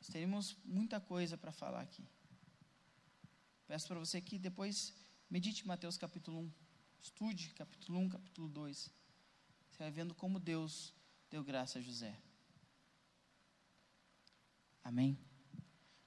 Nós 0.01 0.09
teremos 0.09 0.57
muita 0.65 1.01
coisa 1.01 1.37
para 1.37 1.53
falar 1.53 1.81
aqui. 1.81 2.07
Peço 3.67 3.89
para 3.89 3.99
você 3.99 4.21
que 4.21 4.39
depois 4.39 4.93
medite 5.31 5.67
Mateus 5.67 5.97
capítulo 5.97 6.41
1. 6.41 6.53
Estude 7.01 7.51
capítulo 7.51 7.99
1, 8.01 8.09
capítulo 8.11 8.49
2. 8.49 8.91
Você 9.71 9.79
vai 9.79 9.91
vendo 9.91 10.15
como 10.15 10.39
Deus 10.39 10.93
deu 11.31 11.43
graça 11.43 11.79
a 11.79 11.83
José. 11.83 12.19
Amém? 14.83 15.19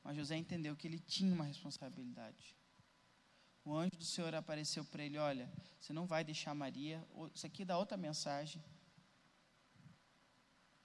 Mas 0.04 0.16
José 0.16 0.38
entendeu 0.38 0.76
que 0.76 0.88
ele 0.88 1.00
tinha 1.00 1.34
uma 1.34 1.46
responsabilidade. 1.46 2.56
O 3.66 3.76
anjo 3.76 3.98
do 3.98 4.06
Senhor 4.06 4.34
apareceu 4.36 4.86
para 4.86 5.04
ele: 5.04 5.18
Olha, 5.18 5.52
você 5.82 5.92
não 5.92 6.06
vai 6.06 6.24
deixar 6.24 6.54
Maria. 6.54 7.06
Isso 7.34 7.46
aqui 7.46 7.66
dá 7.66 7.78
outra 7.78 7.98
mensagem. 7.98 8.64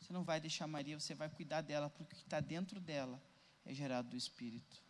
Você 0.00 0.12
não 0.12 0.24
vai 0.24 0.40
deixar 0.40 0.66
Maria, 0.66 0.98
você 0.98 1.14
vai 1.14 1.28
cuidar 1.28 1.60
dela, 1.60 1.88
porque 1.88 2.02
o 2.02 2.06
que 2.06 2.16
está 2.16 2.40
dentro 2.40 2.80
dela 2.80 3.22
é 3.64 3.72
gerado 3.72 4.08
do 4.08 4.16
Espírito. 4.16 4.82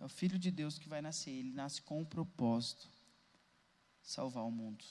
É 0.00 0.04
o 0.04 0.08
Filho 0.08 0.38
de 0.38 0.50
Deus 0.50 0.78
que 0.78 0.88
vai 0.88 1.00
nascer. 1.00 1.30
Ele 1.30 1.52
nasce 1.52 1.82
com 1.82 2.00
o 2.00 2.06
propósito 2.06 2.88
salvar 4.02 4.44
o 4.44 4.50
mundo 4.50 4.84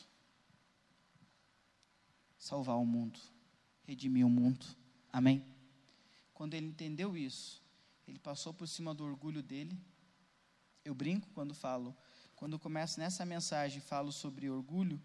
salvar 2.37 2.77
o 2.77 2.85
mundo, 2.85 3.19
redimir 3.83 4.25
o 4.25 4.29
mundo. 4.29 4.65
Amém? 5.11 5.43
Quando 6.33 6.53
ele 6.53 6.67
entendeu 6.67 7.17
isso, 7.17 7.61
ele 8.07 8.19
passou 8.19 8.53
por 8.53 8.67
cima 8.67 8.93
do 8.93 9.03
orgulho 9.03 9.41
dele. 9.41 9.77
Eu 10.85 10.93
brinco 10.93 11.27
quando 11.33 11.53
falo, 11.53 11.95
quando 12.35 12.59
começo 12.59 12.99
nessa 12.99 13.25
mensagem 13.25 13.81
falo 13.81 14.11
sobre 14.11 14.49
orgulho, 14.49 15.01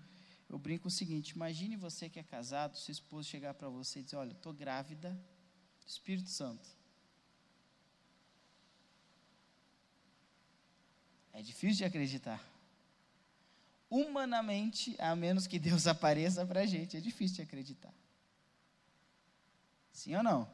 eu 0.49 0.59
brinco 0.59 0.89
o 0.89 0.91
seguinte: 0.91 1.31
imagine 1.31 1.77
você 1.77 2.09
que 2.09 2.21
é 2.21 2.23
casado, 2.23 2.77
sua 2.77 2.93
esposa 2.93 3.29
chegar 3.29 3.55
para 3.55 3.69
você 3.69 4.01
e 4.01 4.03
dizer: 4.03 4.17
Olha, 4.17 4.33
estou 4.33 4.53
grávida 4.53 5.11
do 5.81 5.89
Espírito 5.89 6.29
Santo. 6.29 6.69
É 11.33 11.43
difícil 11.43 11.79
de 11.79 11.85
acreditar 11.85 12.53
humanamente, 13.93 14.97
a 14.99 15.15
menos 15.15 15.47
que 15.47 15.59
Deus 15.59 15.87
apareça 15.87 16.47
para 16.47 16.61
a 16.61 16.67
gente, 16.67 16.97
é 16.97 17.01
difícil 17.01 17.37
de 17.37 17.43
acreditar. 17.43 17.93
Sim 19.93 20.17
ou 20.17 20.23
não? 20.23 20.51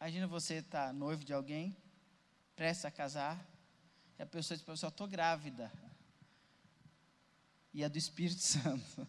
Imagina 0.00 0.26
você 0.26 0.54
estar 0.54 0.88
tá 0.88 0.92
noivo 0.92 1.24
de 1.24 1.32
alguém, 1.32 1.76
prestes 2.56 2.86
a 2.86 2.90
casar, 2.90 3.46
e 4.18 4.22
a 4.22 4.26
pessoa 4.26 4.56
diz 4.56 4.64
para 4.64 4.74
você, 4.74 4.86
estou 4.86 5.06
grávida. 5.06 5.70
E 7.72 7.84
é 7.84 7.88
do 7.88 7.98
Espírito 7.98 8.42
Santo. 8.42 9.06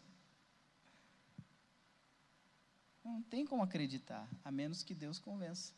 Não 3.03 3.23
tem 3.23 3.43
como 3.43 3.63
acreditar, 3.63 4.29
a 4.43 4.51
menos 4.51 4.83
que 4.83 4.93
Deus 4.93 5.17
convença. 5.17 5.73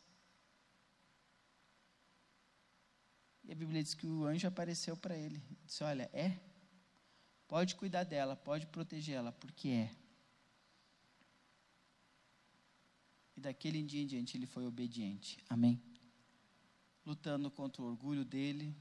E 3.44 3.52
a 3.52 3.54
Bíblia 3.54 3.82
diz 3.82 3.94
que 3.94 4.06
o 4.06 4.24
anjo 4.24 4.46
apareceu 4.46 4.96
para 4.96 5.16
ele. 5.16 5.42
Disse: 5.64 5.82
Olha, 5.82 6.08
é. 6.12 6.38
Pode 7.48 7.74
cuidar 7.74 8.04
dela, 8.04 8.34
pode 8.34 8.66
protegê-la, 8.66 9.30
porque 9.30 9.68
é. 9.68 9.94
E 13.36 13.40
daquele 13.40 13.82
dia 13.82 14.00
em 14.00 14.06
diante 14.06 14.36
ele 14.36 14.46
foi 14.46 14.66
obediente. 14.66 15.38
Amém? 15.50 15.82
Lutando 17.04 17.50
contra 17.50 17.82
o 17.82 17.86
orgulho 17.86 18.24
dele, 18.24 18.74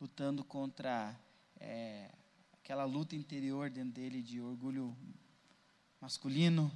lutando 0.00 0.44
contra 0.44 1.18
é, 1.56 2.12
aquela 2.52 2.84
luta 2.84 3.16
interior 3.16 3.70
dentro 3.70 3.92
dele 3.92 4.22
de 4.22 4.40
orgulho 4.40 4.96
masculino. 6.00 6.70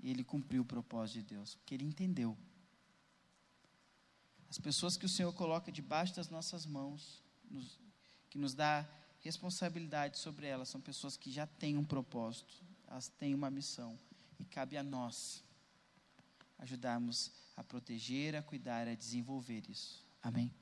E 0.00 0.10
ele 0.10 0.22
cumpriu 0.24 0.62
o 0.62 0.66
propósito 0.66 1.20
de 1.20 1.34
Deus, 1.34 1.54
porque 1.54 1.74
ele 1.74 1.84
entendeu. 1.84 2.36
As 4.48 4.58
pessoas 4.58 4.96
que 4.96 5.04
o 5.04 5.08
Senhor 5.08 5.32
coloca 5.32 5.70
debaixo 5.70 6.16
das 6.16 6.30
nossas 6.30 6.64
mãos, 6.64 7.22
nos, 7.50 7.78
que 8.30 8.38
nos 8.38 8.54
dá 8.54 8.88
responsabilidade 9.20 10.18
sobre 10.18 10.46
elas, 10.46 10.68
são 10.68 10.80
pessoas 10.80 11.16
que 11.16 11.30
já 11.30 11.46
têm 11.46 11.76
um 11.76 11.84
propósito, 11.84 12.54
elas 12.86 13.08
têm 13.08 13.34
uma 13.34 13.50
missão, 13.50 13.98
e 14.38 14.44
cabe 14.44 14.76
a 14.76 14.82
nós 14.82 15.42
ajudarmos 16.58 17.30
a 17.56 17.62
proteger, 17.62 18.34
a 18.36 18.42
cuidar, 18.42 18.88
a 18.88 18.94
desenvolver 18.94 19.68
isso. 19.68 20.06
Amém? 20.22 20.52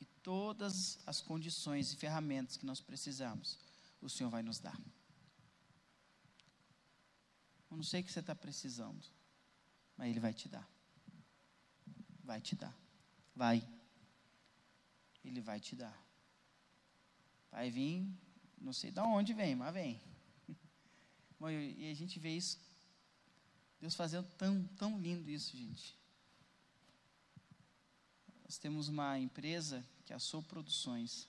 E 0.00 0.04
todas 0.22 0.98
as 1.06 1.20
condições 1.20 1.92
e 1.92 1.96
ferramentas 1.96 2.56
que 2.56 2.66
nós 2.66 2.80
precisamos, 2.80 3.58
o 4.00 4.08
Senhor 4.08 4.30
vai 4.30 4.42
nos 4.42 4.58
dar. 4.58 4.78
Eu 7.70 7.76
não 7.76 7.84
sei 7.84 8.00
o 8.00 8.04
que 8.04 8.12
você 8.12 8.20
está 8.20 8.34
precisando, 8.34 9.04
mas 9.96 10.08
Ele 10.08 10.20
vai 10.20 10.32
te 10.32 10.48
dar. 10.48 10.77
Vai 12.28 12.42
te 12.42 12.54
dar. 12.54 12.76
Vai. 13.34 13.66
Ele 15.24 15.40
vai 15.40 15.58
te 15.58 15.74
dar. 15.74 15.96
Vai 17.50 17.70
vir, 17.70 18.06
não 18.58 18.74
sei 18.74 18.90
de 18.90 19.00
onde 19.00 19.32
vem, 19.32 19.56
mas 19.56 19.72
vem. 19.72 19.98
Bom, 21.40 21.48
e 21.48 21.90
a 21.90 21.94
gente 21.94 22.20
vê 22.20 22.36
isso, 22.36 22.60
Deus 23.80 23.94
fazendo 23.94 24.28
tão, 24.36 24.62
tão 24.76 25.00
lindo 25.00 25.30
isso, 25.30 25.56
gente. 25.56 25.98
Nós 28.44 28.58
temos 28.58 28.88
uma 28.88 29.18
empresa 29.18 29.82
que 30.04 30.12
é 30.12 30.16
a 30.16 30.18
Sou 30.18 30.42
Produções. 30.42 31.26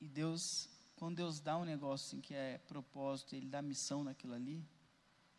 E 0.00 0.08
Deus 0.08 0.70
quando 0.94 1.16
Deus 1.16 1.40
dá 1.40 1.58
um 1.58 1.64
negócio 1.64 2.06
assim, 2.06 2.20
que 2.20 2.32
é 2.32 2.58
propósito, 2.58 3.34
Ele 3.34 3.48
dá 3.48 3.60
missão 3.60 4.04
naquilo 4.04 4.34
ali, 4.34 4.64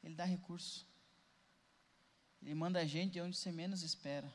Ele 0.04 0.14
dá 0.14 0.26
recurso. 0.26 0.86
Ele 2.44 2.54
manda 2.54 2.80
a 2.80 2.86
gente 2.86 3.14
de 3.14 3.22
onde 3.22 3.36
você 3.36 3.52
menos 3.52 3.82
espera. 3.82 4.32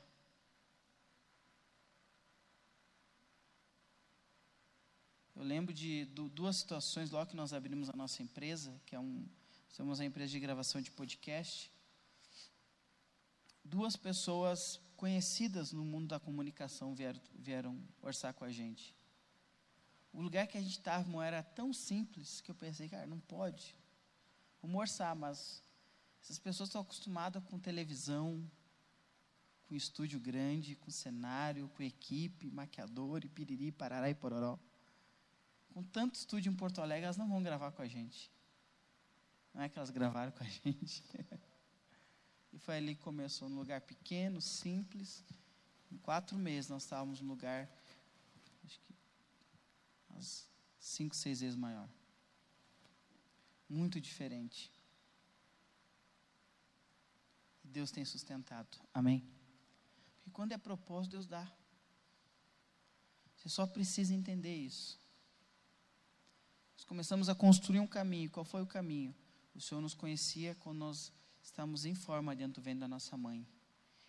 Eu 5.37 5.45
lembro 5.45 5.73
de 5.73 6.05
duas 6.07 6.57
situações 6.57 7.11
logo 7.11 7.31
que 7.31 7.37
nós 7.37 7.53
abrimos 7.53 7.89
a 7.89 7.97
nossa 7.97 8.23
empresa, 8.23 8.81
que 8.85 8.97
é 8.97 8.99
um, 8.99 9.25
somos 9.69 10.01
a 10.01 10.05
empresa 10.05 10.33
de 10.33 10.41
gravação 10.41 10.81
de 10.81 10.91
podcast. 10.91 11.71
Duas 13.65 13.95
pessoas 13.95 14.81
conhecidas 14.97 15.73
no 15.73 15.85
mundo 15.85 16.09
da 16.09 16.19
comunicação 16.19 16.95
vieram, 16.95 17.21
vieram 17.35 17.81
orçar 18.03 18.35
com 18.35 18.45
a 18.45 18.51
gente 18.51 18.99
o 20.13 20.21
lugar 20.21 20.47
que 20.47 20.59
a 20.59 20.61
gente 20.61 20.79
estava 20.79 21.25
era 21.25 21.43
tão 21.43 21.73
simples 21.73 22.41
que 22.41 22.51
eu 22.51 22.55
pensei, 22.55 22.89
cara, 22.89 23.07
não 23.07 23.21
pode. 23.21 23.77
Vamos 24.61 24.81
orçar, 24.81 25.15
mas 25.15 25.63
essas 26.23 26.39
pessoas 26.39 26.69
estão 26.69 26.81
acostumadas 26.81 27.43
com 27.45 27.59
televisão, 27.59 28.49
com 29.67 29.75
estúdio 29.75 30.19
grande, 30.19 30.75
com 30.77 30.91
cenário, 30.91 31.69
com 31.69 31.83
equipe, 31.83 32.51
maquiador, 32.51 33.25
e 33.25 33.29
piriri, 33.29 33.71
parará 33.71 34.09
e 34.09 34.15
pororó. 34.15 34.59
Com 35.75 35.83
tanto 35.83 36.15
estúdio 36.15 36.51
em 36.51 36.57
Porto 36.57 36.81
Alegre, 36.81 37.05
elas 37.05 37.17
não 37.17 37.29
vão 37.29 37.43
gravar 37.43 37.71
com 37.73 37.83
a 37.83 37.87
gente. 37.87 38.31
Não 39.53 39.63
é 39.63 39.69
que 39.69 39.79
elas 39.79 39.91
gravaram 39.91 40.33
com 40.33 40.43
a 40.43 40.47
gente. 40.65 41.03
e 42.53 42.59
foi 42.59 42.79
ali 42.79 42.95
que 42.95 43.03
começou, 43.03 43.49
num 43.49 43.59
lugar 43.59 43.81
pequeno, 43.83 44.41
simples. 44.41 45.25
Em 45.93 45.99
quatro 45.99 46.39
meses 46.39 46.71
nós 46.71 46.83
estávamos 46.83 47.21
num 47.21 47.29
lugar 47.29 47.69
umas 50.09 50.49
cinco, 50.79 51.15
seis 51.15 51.41
vezes 51.41 51.57
maior. 51.57 51.89
Muito 53.69 54.01
diferente. 54.01 54.73
Deus 57.69 57.91
tem 57.91 58.05
sustentado. 58.05 58.79
Amém? 58.93 59.27
Porque 60.17 60.31
quando 60.31 60.53
é 60.53 60.59
propósito, 60.59 61.13
Deus 61.13 61.27
dá. 61.27 61.51
Você 63.37 63.49
só 63.49 63.67
precisa 63.67 64.13
entender 64.13 64.55
isso. 64.55 64.99
Nós 66.77 66.85
começamos 66.85 67.29
a 67.29 67.35
construir 67.35 67.81
um 67.81 67.87
caminho. 67.87 68.31
Qual 68.31 68.45
foi 68.45 68.63
o 68.63 68.67
caminho? 68.67 69.15
O 69.55 69.61
Senhor 69.61 69.81
nos 69.81 69.95
conhecia 69.95 70.55
quando 70.57 70.79
nós 70.79 71.13
estávamos 71.43 71.85
em 71.85 71.95
forma 71.95 72.35
dentro 72.35 72.61
do 72.61 72.65
ventre 72.65 72.81
da 72.81 72.89
nossa 72.89 73.17
mãe. 73.17 73.47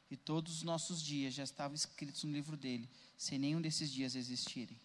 E 0.10 0.18
todos 0.18 0.58
os 0.58 0.64
nossos 0.64 1.02
dias 1.02 1.34
já 1.34 1.44
estavam 1.44 1.76
escritos 1.76 2.24
no 2.24 2.32
livro 2.32 2.58
dele, 2.58 2.90
sem 3.16 3.38
nenhum 3.38 3.62
desses 3.62 3.92
dias 3.92 4.16
existirem. 4.16 4.80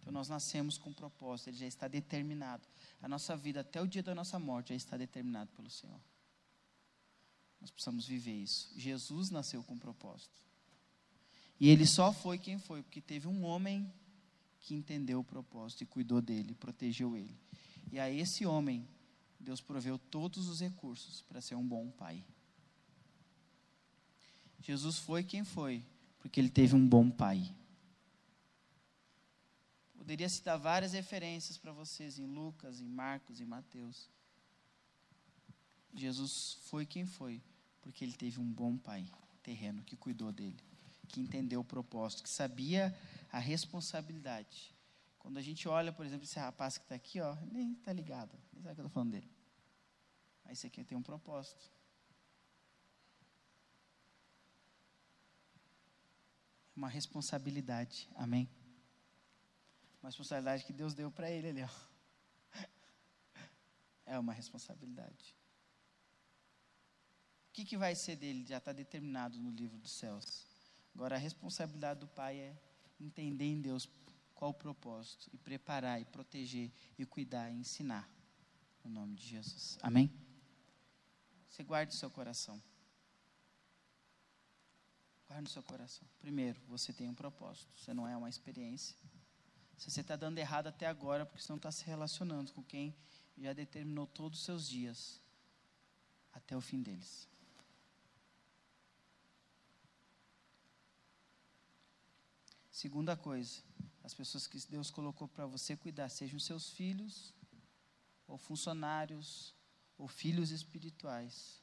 Então 0.00 0.12
nós 0.12 0.28
nascemos 0.28 0.76
com 0.76 0.90
um 0.90 0.94
propósito, 0.94 1.50
ele 1.50 1.58
já 1.58 1.66
está 1.66 1.86
determinado. 1.86 2.66
A 3.00 3.08
nossa 3.08 3.36
vida 3.36 3.60
até 3.60 3.80
o 3.80 3.86
dia 3.86 4.02
da 4.02 4.14
nossa 4.14 4.38
morte 4.38 4.70
já 4.70 4.74
está 4.74 4.96
determinado 4.96 5.50
pelo 5.52 5.70
Senhor. 5.70 6.00
Nós 7.62 7.70
precisamos 7.70 8.04
viver 8.04 8.34
isso. 8.34 8.68
Jesus 8.76 9.30
nasceu 9.30 9.62
com 9.62 9.74
um 9.74 9.78
propósito. 9.78 10.42
E 11.60 11.68
ele 11.68 11.86
só 11.86 12.12
foi 12.12 12.36
quem 12.36 12.58
foi, 12.58 12.82
porque 12.82 13.00
teve 13.00 13.28
um 13.28 13.44
homem 13.44 13.90
que 14.58 14.74
entendeu 14.74 15.20
o 15.20 15.24
propósito 15.24 15.84
e 15.84 15.86
cuidou 15.86 16.20
dele, 16.20 16.54
protegeu 16.54 17.16
ele. 17.16 17.38
E 17.92 18.00
a 18.00 18.10
esse 18.10 18.44
homem, 18.44 18.84
Deus 19.38 19.60
proveu 19.60 19.96
todos 19.96 20.48
os 20.48 20.60
recursos 20.60 21.22
para 21.22 21.40
ser 21.40 21.54
um 21.54 21.66
bom 21.66 21.88
pai. 21.88 22.24
Jesus 24.60 24.98
foi 24.98 25.22
quem 25.22 25.44
foi, 25.44 25.84
porque 26.18 26.40
ele 26.40 26.50
teve 26.50 26.74
um 26.74 26.84
bom 26.84 27.08
pai. 27.08 27.54
Poderia 29.96 30.28
citar 30.28 30.58
várias 30.58 30.92
referências 30.94 31.56
para 31.56 31.70
vocês 31.70 32.18
em 32.18 32.26
Lucas, 32.26 32.80
em 32.80 32.88
Marcos, 32.88 33.40
em 33.40 33.44
Mateus. 33.44 34.10
Jesus 35.94 36.58
foi 36.64 36.84
quem 36.84 37.06
foi, 37.06 37.40
porque 37.82 38.04
ele 38.04 38.14
teve 38.14 38.40
um 38.40 38.50
bom 38.50 38.78
pai 38.78 39.06
terreno 39.42 39.82
que 39.82 39.96
cuidou 39.96 40.32
dele, 40.32 40.58
que 41.08 41.20
entendeu 41.20 41.60
o 41.60 41.64
propósito, 41.64 42.22
que 42.22 42.30
sabia 42.30 42.96
a 43.30 43.38
responsabilidade. 43.38 44.74
Quando 45.18 45.38
a 45.38 45.42
gente 45.42 45.68
olha, 45.68 45.92
por 45.92 46.06
exemplo, 46.06 46.24
esse 46.24 46.38
rapaz 46.38 46.78
que 46.78 46.84
está 46.84 46.94
aqui, 46.94 47.20
ó, 47.20 47.36
nem 47.50 47.72
está 47.72 47.92
ligado, 47.92 48.38
nem 48.52 48.62
sabe 48.62 48.72
o 48.72 48.74
que 48.76 48.80
eu 48.80 48.86
estou 48.86 48.90
falando 48.90 49.10
dele. 49.10 49.30
Mas 50.44 50.58
esse 50.58 50.66
aqui 50.66 50.84
tem 50.84 50.96
um 50.96 51.02
propósito. 51.02 51.70
É 56.74 56.78
uma 56.78 56.88
responsabilidade, 56.88 58.08
amém? 58.14 58.48
Uma 60.00 60.08
responsabilidade 60.08 60.64
que 60.64 60.72
Deus 60.72 60.94
deu 60.94 61.10
para 61.10 61.30
ele 61.30 61.48
ali, 61.48 61.62
ó. 61.62 61.68
É 64.04 64.18
uma 64.18 64.32
responsabilidade. 64.32 65.36
O 67.52 67.54
que, 67.54 67.66
que 67.66 67.76
vai 67.76 67.94
ser 67.94 68.16
dele? 68.16 68.46
Já 68.46 68.56
está 68.56 68.72
determinado 68.72 69.38
no 69.38 69.50
livro 69.50 69.76
dos 69.76 69.92
céus. 69.92 70.46
Agora, 70.94 71.16
a 71.16 71.18
responsabilidade 71.18 72.00
do 72.00 72.08
pai 72.08 72.38
é 72.38 72.56
entender 72.98 73.44
em 73.44 73.60
Deus 73.60 73.86
qual 74.34 74.52
o 74.52 74.54
propósito, 74.54 75.28
e 75.34 75.36
preparar, 75.36 76.00
e 76.00 76.06
proteger, 76.06 76.72
e 76.98 77.04
cuidar, 77.04 77.50
e 77.50 77.54
ensinar. 77.54 78.08
No 78.82 78.90
nome 78.90 79.16
de 79.16 79.26
Jesus. 79.26 79.78
Amém? 79.82 80.10
Você 81.46 81.62
guarde 81.62 81.94
o 81.94 81.98
seu 81.98 82.10
coração. 82.10 82.60
Guarde 85.28 85.50
o 85.50 85.52
seu 85.52 85.62
coração. 85.62 86.08
Primeiro, 86.20 86.58
você 86.66 86.90
tem 86.90 87.06
um 87.06 87.14
propósito. 87.14 87.70
Você 87.76 87.92
não 87.92 88.08
é 88.08 88.16
uma 88.16 88.30
experiência. 88.30 88.96
Se 89.76 89.90
você 89.90 90.00
está 90.00 90.16
dando 90.16 90.38
errado 90.38 90.68
até 90.68 90.86
agora, 90.86 91.26
porque 91.26 91.42
você 91.42 91.52
não 91.52 91.58
está 91.58 91.70
se 91.70 91.84
relacionando 91.84 92.50
com 92.54 92.62
quem 92.62 92.96
já 93.36 93.52
determinou 93.52 94.06
todos 94.06 94.38
os 94.38 94.44
seus 94.46 94.66
dias 94.66 95.20
até 96.32 96.56
o 96.56 96.60
fim 96.62 96.80
deles. 96.80 97.28
Segunda 102.82 103.16
coisa, 103.16 103.62
as 104.02 104.12
pessoas 104.12 104.48
que 104.48 104.58
Deus 104.66 104.90
colocou 104.90 105.28
para 105.28 105.46
você 105.46 105.76
cuidar, 105.76 106.08
sejam 106.08 106.40
seus 106.40 106.70
filhos, 106.70 107.32
ou 108.26 108.36
funcionários, 108.36 109.54
ou 109.96 110.08
filhos 110.08 110.50
espirituais, 110.50 111.62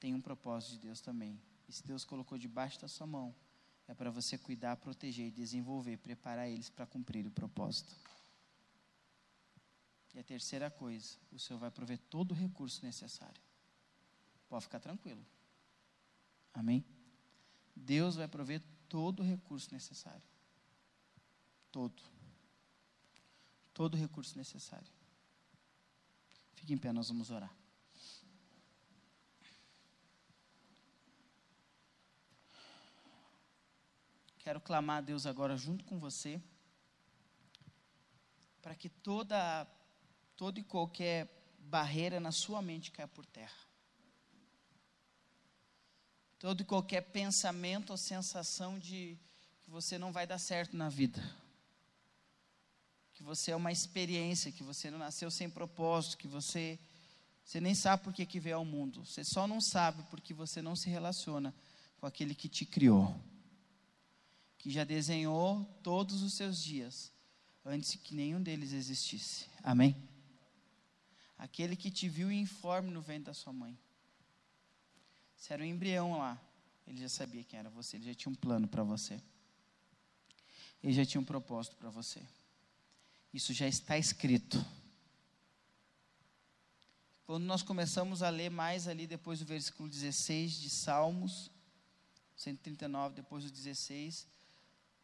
tem 0.00 0.12
um 0.16 0.20
propósito 0.20 0.72
de 0.72 0.78
Deus 0.80 1.00
também. 1.00 1.40
E 1.68 1.72
se 1.72 1.86
Deus 1.86 2.04
colocou 2.04 2.36
debaixo 2.36 2.80
da 2.80 2.88
sua 2.88 3.06
mão, 3.06 3.32
é 3.86 3.94
para 3.94 4.10
você 4.10 4.36
cuidar, 4.36 4.74
proteger, 4.78 5.30
desenvolver, 5.30 5.96
preparar 5.98 6.48
eles 6.48 6.68
para 6.68 6.84
cumprir 6.84 7.24
o 7.24 7.30
propósito. 7.30 7.94
E 10.12 10.18
a 10.18 10.24
terceira 10.24 10.72
coisa, 10.72 11.16
o 11.30 11.38
Senhor 11.38 11.60
vai 11.60 11.70
prover 11.70 11.98
todo 12.10 12.32
o 12.32 12.34
recurso 12.34 12.84
necessário. 12.84 13.40
Pode 14.48 14.64
ficar 14.64 14.80
tranquilo. 14.80 15.24
Amém? 16.52 16.84
Deus 17.76 18.16
vai 18.16 18.26
prover 18.26 18.60
todo 18.88 19.20
o 19.20 19.24
recurso 19.24 19.72
necessário. 19.72 20.22
Todo. 21.70 22.02
Todo 23.74 23.94
o 23.94 23.96
recurso 23.96 24.36
necessário. 24.36 24.92
Fique 26.54 26.72
em 26.72 26.78
pé, 26.78 26.92
nós 26.92 27.08
vamos 27.08 27.30
orar. 27.30 27.54
Quero 34.38 34.60
clamar 34.60 34.98
a 34.98 35.00
Deus 35.02 35.26
agora 35.26 35.56
junto 35.58 35.84
com 35.84 35.98
você, 35.98 36.42
para 38.62 38.74
que 38.74 38.88
toda, 38.88 39.66
toda 40.36 40.58
e 40.58 40.64
qualquer 40.64 41.28
barreira 41.58 42.18
na 42.18 42.32
sua 42.32 42.62
mente 42.62 42.90
caia 42.90 43.06
por 43.06 43.26
terra. 43.26 43.67
Todo 46.38 46.60
e 46.60 46.64
qualquer 46.64 47.00
pensamento 47.00 47.90
ou 47.90 47.96
sensação 47.96 48.78
de 48.78 49.18
que 49.62 49.70
você 49.70 49.98
não 49.98 50.12
vai 50.12 50.26
dar 50.26 50.38
certo 50.38 50.76
na 50.76 50.88
vida. 50.88 51.22
Que 53.14 53.22
você 53.22 53.50
é 53.50 53.56
uma 53.56 53.72
experiência, 53.72 54.52
que 54.52 54.62
você 54.62 54.90
não 54.90 54.98
nasceu 54.98 55.30
sem 55.30 55.50
propósito, 55.50 56.16
que 56.16 56.28
você 56.28 56.78
você 57.48 57.62
nem 57.62 57.74
sabe 57.74 58.04
por 58.04 58.12
que, 58.12 58.26
que 58.26 58.38
veio 58.38 58.56
ao 58.56 58.64
mundo. 58.64 59.06
Você 59.06 59.24
só 59.24 59.46
não 59.46 59.58
sabe 59.58 60.02
porque 60.10 60.34
você 60.34 60.60
não 60.60 60.76
se 60.76 60.90
relaciona 60.90 61.54
com 61.98 62.06
aquele 62.06 62.34
que 62.34 62.46
te 62.46 62.66
criou. 62.66 63.18
Que 64.58 64.70
já 64.70 64.84
desenhou 64.84 65.64
todos 65.82 66.20
os 66.20 66.34
seus 66.34 66.62
dias 66.62 67.10
antes 67.64 67.94
que 67.94 68.14
nenhum 68.14 68.42
deles 68.42 68.74
existisse. 68.74 69.46
Amém? 69.62 69.96
Aquele 71.38 71.74
que 71.74 71.90
te 71.90 72.06
viu 72.06 72.30
informe 72.30 72.90
no 72.90 73.00
ventre 73.00 73.24
da 73.24 73.34
sua 73.34 73.52
mãe. 73.54 73.78
Você 75.38 75.54
era 75.54 75.62
um 75.62 75.66
embrião 75.66 76.18
lá. 76.18 76.38
Ele 76.86 77.00
já 77.00 77.08
sabia 77.08 77.44
quem 77.44 77.58
era 77.58 77.70
você, 77.70 77.96
ele 77.96 78.06
já 78.06 78.14
tinha 78.14 78.32
um 78.32 78.34
plano 78.34 78.66
para 78.66 78.82
você. 78.82 79.22
Ele 80.82 80.92
já 80.92 81.04
tinha 81.04 81.20
um 81.20 81.24
propósito 81.24 81.76
para 81.76 81.90
você. 81.90 82.20
Isso 83.32 83.52
já 83.52 83.68
está 83.68 83.96
escrito. 83.96 84.64
Quando 87.26 87.44
nós 87.44 87.62
começamos 87.62 88.22
a 88.22 88.30
ler 88.30 88.50
mais 88.50 88.88
ali 88.88 89.06
depois 89.06 89.38
do 89.38 89.44
versículo 89.44 89.88
16 89.88 90.52
de 90.52 90.70
Salmos 90.70 91.50
139, 92.36 93.16
depois 93.16 93.44
do 93.44 93.50
16, 93.50 94.26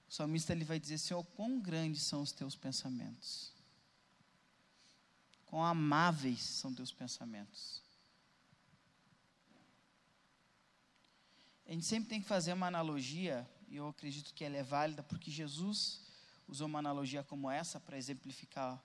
o 0.08 0.12
salmista 0.12 0.52
ele 0.52 0.64
vai 0.64 0.80
dizer: 0.80 0.98
Senhor, 0.98 1.22
quão 1.36 1.60
grandes 1.60 2.02
são 2.02 2.22
os 2.22 2.32
teus 2.32 2.56
pensamentos, 2.56 3.52
quão 5.46 5.62
amáveis 5.62 6.40
são 6.40 6.72
teus 6.72 6.90
pensamentos. 6.90 7.83
A 11.66 11.72
gente 11.72 11.86
sempre 11.86 12.08
tem 12.08 12.20
que 12.20 12.28
fazer 12.28 12.52
uma 12.52 12.66
analogia, 12.66 13.48
e 13.68 13.76
eu 13.76 13.88
acredito 13.88 14.34
que 14.34 14.44
ela 14.44 14.56
é 14.56 14.62
válida, 14.62 15.02
porque 15.02 15.30
Jesus 15.30 16.00
usou 16.46 16.66
uma 16.66 16.78
analogia 16.78 17.22
como 17.22 17.50
essa 17.50 17.80
para 17.80 17.96
exemplificar 17.96 18.82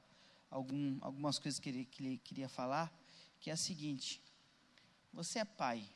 algum, 0.50 0.98
algumas 1.02 1.38
coisas 1.38 1.60
que 1.60 1.70
ele, 1.70 1.86
que 1.86 2.04
ele 2.04 2.18
queria 2.18 2.48
falar, 2.48 2.92
que 3.40 3.50
é 3.50 3.54
a 3.54 3.58
seguinte: 3.58 4.22
você 5.12 5.40
é 5.40 5.46
pai. 5.46 5.88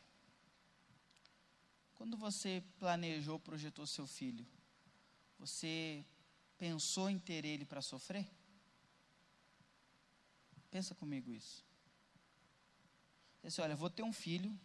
Quando 1.95 2.17
você 2.17 2.61
planejou, 2.79 3.39
projetou 3.39 3.87
seu 3.87 4.05
filho, 4.05 4.45
você 5.39 6.05
pensou 6.57 7.09
em 7.09 7.17
ter 7.17 7.45
ele 7.45 7.65
para 7.65 7.81
sofrer? 7.81 8.29
Pensa 10.69 10.93
comigo 10.95 11.31
isso. 11.31 11.63
Você 13.39 13.47
disse, 13.47 13.61
olha, 13.61 13.75
vou 13.75 13.89
ter 13.89 14.03
um 14.03 14.11
filho 14.11 14.57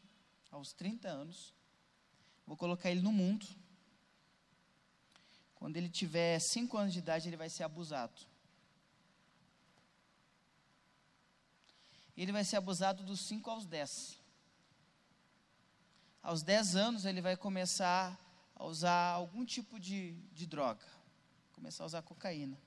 aos 0.50 0.72
30 0.72 1.08
anos, 1.08 1.54
Vou 2.48 2.56
colocar 2.56 2.90
ele 2.90 3.02
no 3.02 3.12
mundo. 3.12 3.46
Quando 5.54 5.76
ele 5.76 5.90
tiver 5.90 6.38
5 6.38 6.78
anos 6.78 6.94
de 6.94 6.98
idade, 6.98 7.28
ele 7.28 7.36
vai 7.36 7.50
ser 7.50 7.62
abusado. 7.62 8.18
Ele 12.16 12.32
vai 12.32 12.42
ser 12.44 12.56
abusado 12.56 13.02
dos 13.02 13.20
5 13.20 13.50
aos 13.50 13.66
10. 13.66 14.18
Aos 16.22 16.42
10 16.42 16.74
anos, 16.74 17.04
ele 17.04 17.20
vai 17.20 17.36
começar 17.36 18.18
a 18.56 18.64
usar 18.64 19.10
algum 19.10 19.44
tipo 19.44 19.78
de, 19.78 20.12
de 20.32 20.46
droga. 20.46 20.86
Começar 21.52 21.82
a 21.82 21.86
usar 21.86 22.00
cocaína. 22.00 22.58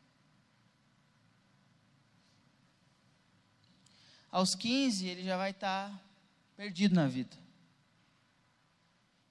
Aos 4.29 4.53
15, 4.53 5.07
ele 5.07 5.23
já 5.23 5.37
vai 5.37 5.49
estar 5.49 5.89
tá 5.89 6.01
perdido 6.55 6.93
na 6.93 7.07
vida 7.07 7.40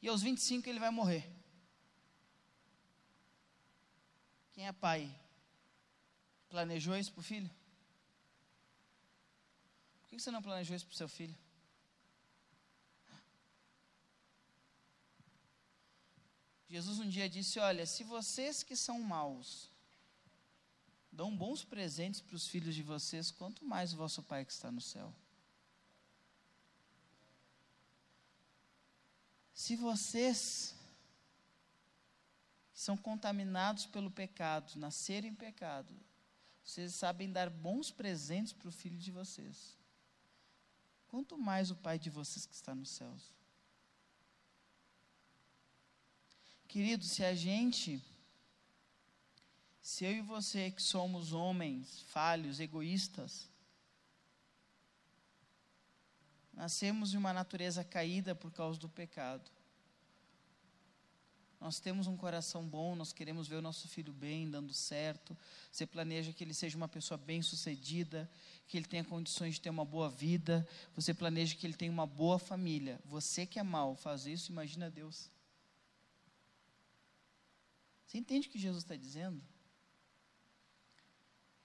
e 0.03 0.09
aos 0.09 0.23
25 0.23 0.69
ele 0.69 0.79
vai 0.79 0.91
morrer. 0.91 1.29
Quem 4.53 4.67
é 4.67 4.73
pai? 4.73 5.15
Planejou 6.49 6.97
isso 6.97 7.13
para 7.13 7.21
o 7.21 7.25
filho? 7.25 7.51
Por 10.01 10.09
que 10.09 10.19
você 10.19 10.31
não 10.31 10.43
planejou 10.43 10.75
isso 10.75 10.87
para 10.87 10.95
o 10.95 10.97
seu 10.97 11.09
filho? 11.09 11.37
Jesus 16.69 17.01
um 17.01 17.09
dia 17.09 17.29
disse: 17.29 17.59
Olha, 17.59 17.85
se 17.85 18.05
vocês 18.05 18.63
que 18.63 18.77
são 18.77 19.01
maus 19.01 19.71
dão 21.11 21.37
bons 21.37 21.65
presentes 21.65 22.21
para 22.21 22.37
os 22.37 22.47
filhos 22.47 22.75
de 22.75 22.83
vocês, 22.83 23.31
quanto 23.31 23.65
mais 23.65 23.93
o 23.93 23.97
vosso 23.97 24.23
Pai 24.23 24.45
que 24.45 24.53
está 24.53 24.71
no 24.71 24.81
céu. 24.81 25.13
Se 29.71 29.77
vocês 29.77 30.75
são 32.73 32.97
contaminados 32.97 33.87
pelo 33.87 34.11
pecado, 34.11 34.77
nasceram 34.77 35.29
em 35.29 35.35
pecado, 35.35 35.95
vocês 36.65 36.93
sabem 36.93 37.31
dar 37.31 37.49
bons 37.49 37.89
presentes 37.89 38.53
para 38.53 38.67
o 38.67 38.73
filho 38.73 38.99
de 38.99 39.13
vocês. 39.13 39.79
Quanto 41.07 41.39
mais 41.39 41.71
o 41.71 41.77
Pai 41.77 42.01
de 42.01 42.11
vocês 42.11 42.47
que 42.47 42.53
está 42.53 42.75
nos 42.75 42.91
céus. 42.91 43.33
Querido, 46.67 47.05
se 47.05 47.25
a 47.25 47.33
gente, 47.33 48.03
se 49.81 50.05
eu 50.05 50.11
e 50.11 50.21
você 50.21 50.73
que 50.73 50.83
somos 50.83 51.33
homens 51.33 52.01
falhos, 52.09 52.59
egoístas, 52.59 53.49
Nascemos 56.61 57.11
de 57.11 57.17
uma 57.17 57.33
natureza 57.33 57.83
caída 57.83 58.35
por 58.35 58.53
causa 58.53 58.79
do 58.79 58.87
pecado. 58.87 59.51
Nós 61.61 61.79
temos 61.79 62.07
um 62.07 62.17
coração 62.17 62.67
bom, 62.67 62.97
nós 62.97 63.13
queremos 63.13 63.47
ver 63.47 63.57
o 63.57 63.63
nosso 63.63 63.87
filho 63.87 64.13
bem, 64.13 64.51
dando 64.51 64.73
certo. 64.73 65.37
Você 65.71 65.87
planeja 65.87 66.33
que 66.33 66.43
ele 66.43 66.55
seja 66.55 66.77
uma 66.77 66.89
pessoa 66.89 67.19
bem-sucedida, 67.19 68.31
que 68.67 68.79
ele 68.79 68.87
tenha 68.87 69.05
condições 69.05 69.55
de 69.55 69.61
ter 69.61 69.69
uma 69.69 69.85
boa 69.85 70.09
vida. 70.09 70.67
Você 70.95 71.13
planeja 71.13 71.55
que 71.55 71.67
ele 71.67 71.75
tenha 71.75 71.93
uma 71.93 72.07
boa 72.07 72.39
família. 72.39 72.99
Você 73.05 73.45
que 73.45 73.59
é 73.59 73.63
mal 73.63 73.95
faz 73.95 74.27
isso, 74.27 74.51
imagina 74.51 74.91
Deus. 74.91 75.31
Você 78.07 78.17
entende 78.17 78.49
o 78.49 78.51
que 78.51 78.59
Jesus 78.59 78.83
está 78.83 78.97
dizendo? 78.97 79.45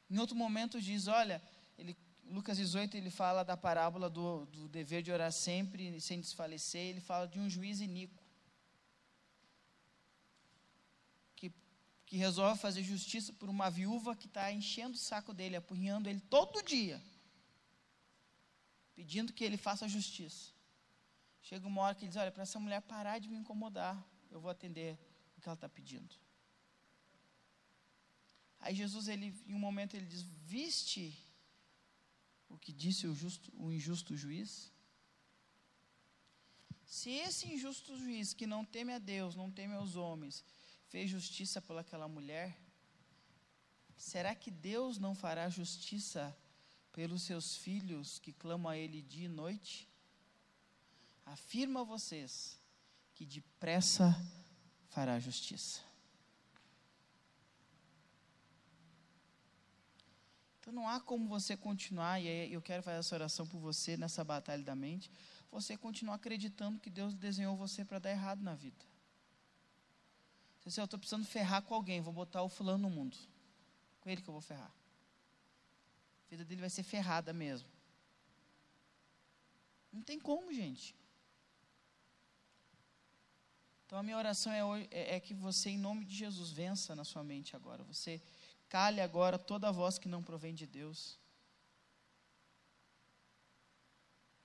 Em 0.09 0.20
outro 0.20 0.36
momento 0.36 0.82
diz: 0.82 1.07
Olha, 1.07 1.41
ele 1.78 1.95
Lucas 2.30 2.57
18 2.57 2.97
ele 2.97 3.09
fala 3.09 3.43
da 3.43 3.55
parábola 3.55 4.09
do, 4.09 4.45
do 4.47 4.67
dever 4.67 5.03
de 5.03 5.11
orar 5.11 5.32
sempre, 5.32 5.99
sem 6.01 6.20
desfalecer. 6.20 6.82
Ele 6.82 6.99
fala 6.99 7.28
de 7.28 7.39
um 7.39 7.49
juiz 7.49 7.80
iníquo. 7.80 8.24
Que, 11.36 11.53
que 12.16 12.20
resolve 12.20 12.57
fazer 12.57 12.82
justiça 12.82 13.34
por 13.34 13.49
uma 13.49 13.70
viúva 13.70 14.16
que 14.16 14.26
está 14.26 14.49
enchendo 14.49 14.95
o 14.95 14.97
saco 14.97 15.34
dele, 15.34 15.57
apurrinhando 15.57 16.07
ele 16.07 16.22
todo 16.22 16.63
dia. 16.63 17.03
Pedindo 18.95 19.34
que 19.34 19.43
ele 19.43 19.57
faça 19.57 19.86
justiça. 19.86 20.53
Chega 21.41 21.68
uma 21.68 21.82
hora 21.82 21.93
que 21.93 22.05
ele 22.05 22.11
diz: 22.11 22.16
Olha, 22.16 22.32
para 22.32 22.43
essa 22.43 22.57
mulher 22.57 22.82
parar 22.84 23.20
de 23.20 23.28
me 23.28 23.36
incomodar, 23.36 24.01
eu 24.32 24.39
vou 24.39 24.49
atender 24.49 24.97
o 25.36 25.41
que 25.41 25.49
ela 25.49 25.55
está 25.55 25.68
pedindo. 25.68 26.16
Aí 28.61 28.74
Jesus, 28.74 29.09
ele, 29.09 29.38
em 29.45 29.53
um 29.53 29.59
momento, 29.59 29.97
ele 29.97 30.05
diz: 30.05 30.22
Viste 30.22 31.22
o 32.47 32.57
que 32.57 32.72
disse 32.72 33.07
o, 33.07 33.13
justo, 33.13 33.51
o 33.57 33.74
injusto 33.74 34.16
juiz? 34.16 34.72
Se 36.86 37.09
esse 37.09 37.45
injusto 37.53 37.97
juiz 37.97 38.34
que 38.34 38.47
não 38.47 38.63
teme 38.63 38.93
a 38.93 38.99
Deus, 38.99 39.36
não 39.36 39.51
teme 39.51 39.74
aos 39.74 39.97
homens, 39.97 40.45
fez 40.96 41.10
justiça 41.10 41.62
pelaquela 41.62 42.08
mulher, 42.08 42.58
será 43.98 44.34
que 44.34 44.50
Deus 44.50 44.98
não 44.98 45.14
fará 45.14 45.50
justiça 45.50 46.34
pelos 46.93 47.24
seus 47.24 47.58
filhos 47.58 48.18
que 48.18 48.32
clamam 48.32 48.72
a 48.72 48.78
Ele 48.78 49.02
dia 49.02 49.26
e 49.26 49.28
noite? 49.28 49.89
Afirma 51.26 51.82
a 51.82 51.84
vocês 51.84 52.58
que 53.14 53.26
depressa 53.26 54.16
fará 54.88 55.20
justiça. 55.20 55.82
Então 60.62 60.72
não 60.72 60.88
há 60.88 61.02
como 61.02 61.28
você 61.28 61.58
continuar, 61.58 62.22
e 62.22 62.54
eu 62.54 62.62
quero 62.62 62.82
fazer 62.82 63.00
essa 63.00 63.16
oração 63.16 63.46
por 63.46 63.60
você 63.60 63.98
nessa 63.98 64.24
batalha 64.24 64.64
da 64.64 64.78
mente, 64.78 65.12
você 65.52 65.76
continuar 65.76 66.16
acreditando 66.16 66.80
que 66.80 66.89
Deus 66.89 67.14
desenhou 67.14 67.58
você 67.58 67.84
para 67.84 68.00
dar 68.00 68.12
errado 68.12 68.41
na 68.41 68.56
vida. 68.56 68.95
Diz, 70.66 70.78
eu 70.78 70.86
estou 70.86 70.99
precisando 70.99 71.26
ferrar 71.26 71.61
com 71.61 71.76
alguém, 71.76 72.01
vou 72.01 72.13
botar 72.13 72.41
o 72.41 72.49
fulano 72.49 72.89
no 72.89 72.89
mundo. 72.89 73.16
Com 74.01 74.09
ele 74.09 74.22
que 74.22 74.28
eu 74.28 74.34
vou 74.34 74.41
ferrar. 74.41 74.72
A 76.26 76.30
vida 76.30 76.43
dele 76.43 76.61
vai 76.61 76.70
ser 76.70 76.84
ferrada 76.84 77.32
mesmo. 77.32 77.70
Não 79.93 80.01
tem 80.01 80.20
como, 80.20 80.51
gente. 80.51 80.95
Então 83.86 83.99
a 83.99 84.03
minha 84.03 84.18
oração 84.18 84.51
é, 84.51 84.88
é, 84.89 85.16
é 85.16 85.20
que 85.20 85.34
você, 85.34 85.70
em 85.70 85.78
nome 85.78 86.03
de 86.03 86.16
Jesus, 86.16 86.51
vença 86.51 86.95
na 86.95 87.03
sua 87.03 87.24
mente 87.24 87.55
agora. 87.55 87.84
Você 87.84 88.22
Cale 88.70 88.99
agora 88.99 89.38
toda 89.38 89.72
voz 89.72 89.97
que 89.97 90.07
não 90.07 90.24
provém 90.24 90.53
de 90.53 90.66
Deus. 90.66 91.20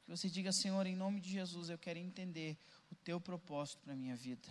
Que 0.04 0.10
você 0.10 0.28
diga, 0.28 0.52
Senhor, 0.52 0.86
em 0.86 0.94
nome 0.94 1.20
de 1.20 1.30
Jesus, 1.30 1.70
eu 1.70 1.78
quero 1.78 1.98
entender 1.98 2.58
o 2.90 2.94
teu 2.94 3.20
propósito 3.20 3.80
para 3.82 3.92
a 3.92 3.96
minha 3.96 4.16
vida. 4.16 4.48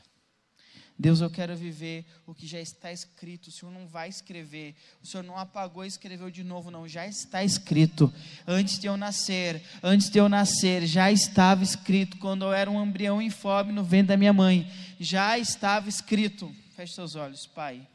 Deus, 1.01 1.21
eu 1.21 1.29
quero 1.29 1.55
viver 1.55 2.05
o 2.27 2.35
que 2.35 2.45
já 2.45 2.59
está 2.59 2.91
escrito. 2.91 3.47
O 3.47 3.51
Senhor 3.51 3.71
não 3.71 3.87
vai 3.87 4.09
escrever. 4.09 4.75
O 5.01 5.07
Senhor 5.07 5.23
não 5.23 5.37
apagou 5.37 5.85
e 5.85 5.87
escreveu 5.87 6.29
de 6.29 6.43
novo, 6.43 6.69
não. 6.69 6.85
Já 6.89 7.07
está 7.07 7.41
escrito. 7.41 8.13
Antes 8.45 8.77
de 8.77 8.87
eu 8.87 8.97
nascer, 8.97 9.63
antes 9.81 10.09
de 10.09 10.17
eu 10.17 10.27
nascer, 10.27 10.85
já 10.85 11.09
estava 11.09 11.63
escrito. 11.63 12.17
Quando 12.17 12.43
eu 12.43 12.51
era 12.51 12.69
um 12.69 12.83
embrião 12.83 13.21
informe 13.21 13.71
no 13.71 13.81
ventre 13.81 14.07
da 14.07 14.17
minha 14.17 14.33
mãe, 14.33 14.69
já 14.99 15.39
estava 15.39 15.87
escrito. 15.87 16.53
Feche 16.75 16.95
seus 16.95 17.15
olhos, 17.15 17.47
Pai. 17.47 17.87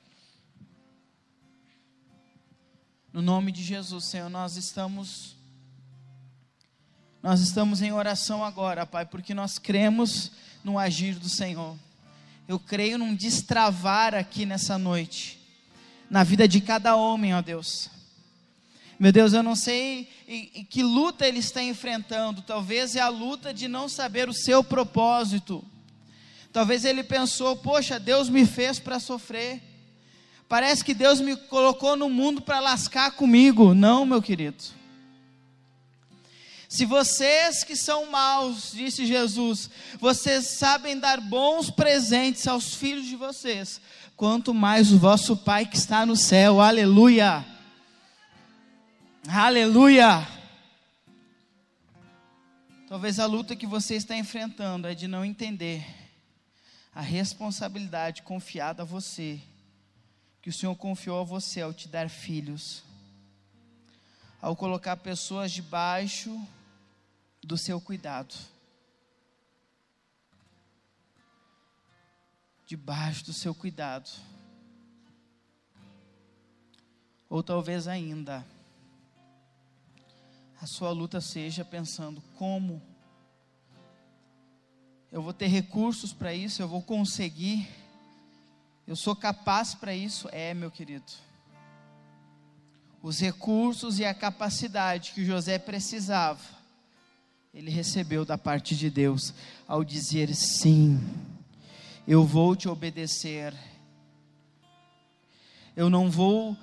No 3.12 3.20
nome 3.20 3.52
de 3.52 3.62
Jesus, 3.62 4.06
Senhor, 4.06 4.30
nós 4.30 4.56
estamos 4.56 5.36
nós 7.22 7.40
estamos 7.40 7.80
em 7.80 7.92
oração 7.92 8.44
agora, 8.44 8.84
Pai, 8.84 9.06
porque 9.06 9.32
nós 9.32 9.58
cremos 9.58 10.30
no 10.62 10.78
agir 10.78 11.14
do 11.18 11.28
Senhor. 11.28 11.74
Eu 12.46 12.58
creio 12.58 12.98
num 12.98 13.14
destravar 13.14 14.14
aqui 14.14 14.44
nessa 14.44 14.76
noite, 14.76 15.40
na 16.10 16.22
vida 16.22 16.46
de 16.46 16.60
cada 16.60 16.94
homem, 16.94 17.34
ó 17.34 17.40
Deus. 17.40 17.88
Meu 18.98 19.10
Deus, 19.10 19.32
eu 19.32 19.42
não 19.42 19.56
sei 19.56 20.08
que 20.68 20.82
luta 20.82 21.26
ele 21.26 21.38
está 21.38 21.62
enfrentando, 21.62 22.42
talvez 22.42 22.94
é 22.94 23.00
a 23.00 23.08
luta 23.08 23.52
de 23.52 23.66
não 23.66 23.88
saber 23.88 24.28
o 24.28 24.34
seu 24.34 24.62
propósito. 24.62 25.64
Talvez 26.52 26.84
ele 26.84 27.02
pensou, 27.02 27.56
poxa, 27.56 27.98
Deus 27.98 28.28
me 28.28 28.46
fez 28.46 28.78
para 28.78 29.00
sofrer. 29.00 29.60
Parece 30.48 30.84
que 30.84 30.94
Deus 30.94 31.20
me 31.20 31.34
colocou 31.36 31.96
no 31.96 32.08
mundo 32.08 32.40
para 32.42 32.60
lascar 32.60 33.10
comigo. 33.12 33.74
Não, 33.74 34.06
meu 34.06 34.22
querido. 34.22 34.62
Se 36.74 36.84
vocês 36.84 37.62
que 37.62 37.76
são 37.76 38.10
maus, 38.10 38.72
disse 38.72 39.06
Jesus, 39.06 39.70
vocês 40.00 40.44
sabem 40.44 40.98
dar 40.98 41.20
bons 41.20 41.70
presentes 41.70 42.48
aos 42.48 42.74
filhos 42.74 43.06
de 43.06 43.14
vocês, 43.14 43.80
quanto 44.16 44.52
mais 44.52 44.90
o 44.90 44.98
vosso 44.98 45.36
Pai 45.36 45.66
que 45.66 45.76
está 45.76 46.04
no 46.04 46.16
céu. 46.16 46.60
Aleluia! 46.60 47.46
Aleluia! 49.28 50.26
Talvez 52.88 53.20
a 53.20 53.26
luta 53.26 53.54
que 53.54 53.68
você 53.68 53.94
está 53.94 54.16
enfrentando 54.16 54.88
é 54.88 54.96
de 54.96 55.06
não 55.06 55.24
entender 55.24 55.86
a 56.92 57.00
responsabilidade 57.00 58.22
confiada 58.22 58.82
a 58.82 58.84
você 58.84 59.40
que 60.42 60.50
o 60.50 60.52
Senhor 60.52 60.74
confiou 60.74 61.20
a 61.20 61.24
você 61.24 61.60
ao 61.60 61.72
te 61.72 61.86
dar 61.86 62.10
filhos, 62.10 62.82
ao 64.42 64.56
colocar 64.56 64.96
pessoas 64.96 65.52
debaixo 65.52 66.44
do 67.44 67.56
seu 67.56 67.80
cuidado. 67.80 68.34
Debaixo 72.66 73.24
do 73.24 73.32
seu 73.32 73.54
cuidado. 73.54 74.10
Ou 77.28 77.42
talvez 77.42 77.88
ainda 77.88 78.44
a 80.60 80.66
sua 80.66 80.90
luta 80.90 81.20
seja 81.20 81.64
pensando 81.64 82.22
como 82.36 82.80
eu 85.12 85.22
vou 85.22 85.32
ter 85.32 85.46
recursos 85.46 86.12
para 86.12 86.32
isso, 86.32 86.62
eu 86.62 86.68
vou 86.68 86.82
conseguir 86.82 87.68
eu 88.86 88.94
sou 88.94 89.16
capaz 89.16 89.74
para 89.74 89.94
isso? 89.94 90.28
É, 90.30 90.52
meu 90.52 90.70
querido. 90.70 91.10
Os 93.02 93.18
recursos 93.18 93.98
e 93.98 94.04
a 94.04 94.12
capacidade 94.12 95.12
que 95.12 95.24
José 95.24 95.58
precisava, 95.58 96.42
ele 97.54 97.70
recebeu 97.70 98.24
da 98.24 98.36
parte 98.36 98.74
de 98.74 98.90
Deus 98.90 99.32
ao 99.68 99.84
dizer 99.84 100.34
sim, 100.34 101.00
eu 102.06 102.24
vou 102.24 102.56
te 102.56 102.68
obedecer. 102.68 103.54
Eu 105.76 105.88
não 105.88 106.10
vou 106.10 106.56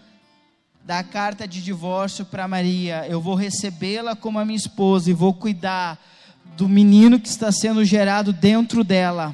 dar 0.84 1.02
carta 1.06 1.48
de 1.48 1.62
divórcio 1.64 2.26
para 2.26 2.48
Maria, 2.48 3.08
eu 3.08 3.22
vou 3.22 3.36
recebê-la 3.36 4.18
como 4.18 4.38
a 4.38 4.44
minha 4.44 4.58
esposa 4.58 5.10
e 5.10 5.14
vou 5.14 5.34
cuidar 5.34 5.98
do 6.58 6.68
menino 6.68 7.20
que 7.20 7.30
está 7.30 7.54
sendo 7.54 7.86
gerado 7.86 8.34
dentro 8.34 8.84
dela. 8.84 9.34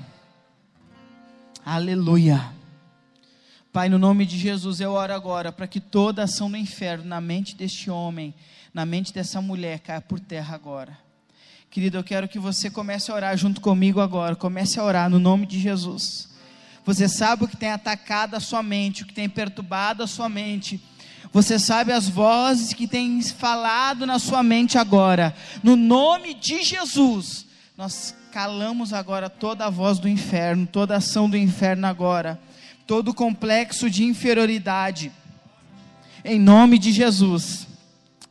Aleluia. 1.65 2.53
Pai, 3.73 3.89
no 3.89 3.97
nome 3.97 4.27
de 4.27 4.37
Jesus, 4.37 4.79
eu 4.79 4.91
oro 4.91 5.13
agora 5.13 5.51
para 5.51 5.67
que 5.67 5.79
toda 5.79 6.23
ação 6.23 6.51
do 6.51 6.57
inferno 6.57 7.03
na 7.03 7.19
mente 7.19 7.55
deste 7.55 7.89
homem, 7.89 8.33
na 8.71 8.85
mente 8.85 9.11
dessa 9.11 9.41
mulher, 9.41 9.79
caia 9.79 10.01
por 10.01 10.19
terra 10.19 10.53
agora. 10.53 11.06
Querido, 11.69 11.97
eu 11.97 12.03
quero 12.03 12.27
que 12.27 12.39
você 12.39 12.69
comece 12.69 13.11
a 13.11 13.15
orar 13.15 13.37
junto 13.37 13.61
comigo 13.61 13.99
agora. 13.99 14.35
Comece 14.35 14.79
a 14.79 14.83
orar 14.83 15.09
no 15.09 15.19
nome 15.19 15.45
de 15.45 15.59
Jesus. 15.59 16.29
Você 16.85 17.07
sabe 17.07 17.43
o 17.43 17.47
que 17.47 17.57
tem 17.57 17.71
atacado 17.71 18.35
a 18.35 18.39
sua 18.39 18.63
mente, 18.63 19.03
o 19.03 19.05
que 19.05 19.13
tem 19.13 19.27
perturbado 19.27 20.01
a 20.03 20.07
sua 20.07 20.29
mente. 20.29 20.81
Você 21.33 21.59
sabe 21.59 21.91
as 21.91 22.07
vozes 22.07 22.73
que 22.73 22.87
têm 22.87 23.21
falado 23.21 24.05
na 24.05 24.17
sua 24.19 24.41
mente 24.41 24.77
agora. 24.77 25.35
No 25.61 25.75
nome 25.75 26.33
de 26.33 26.63
Jesus, 26.63 27.45
nós 27.77 28.15
calamos 28.31 28.93
agora 28.93 29.29
toda 29.29 29.65
a 29.65 29.69
voz 29.69 29.99
do 29.99 30.07
inferno, 30.07 30.65
toda 30.65 30.93
a 30.93 30.97
ação 30.97 31.29
do 31.29 31.37
inferno 31.37 31.85
agora 31.85 32.39
todo 32.87 33.13
complexo 33.13 33.89
de 33.89 34.05
inferioridade. 34.05 35.11
Em 36.23 36.39
nome 36.39 36.79
de 36.79 36.93
Jesus. 36.93 37.67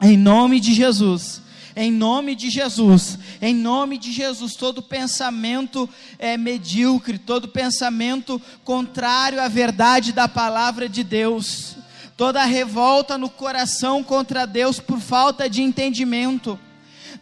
Em 0.01 0.17
nome 0.17 0.59
de 0.59 0.73
Jesus. 0.73 1.43
Em 1.77 1.93
nome 1.93 2.35
de 2.35 2.49
Jesus. 2.49 3.19
Em 3.41 3.55
nome 3.55 3.99
de 3.99 4.11
Jesus. 4.11 4.57
Todo 4.57 4.83
pensamento 4.83 5.89
é 6.19 6.37
medíocre, 6.37 7.19
todo 7.19 7.47
pensamento 7.47 8.43
contrário 8.65 9.41
à 9.41 9.47
verdade 9.47 10.13
da 10.13 10.27
palavra 10.27 10.89
de 10.89 11.05
Deus. 11.05 11.77
Toda 12.17 12.43
revolta 12.45 13.19
no 13.19 13.29
coração 13.29 14.03
contra 14.03 14.47
Deus 14.47 14.81
por 14.81 14.99
falta 14.99 15.51
de 15.51 15.63
entendimento 15.63 16.59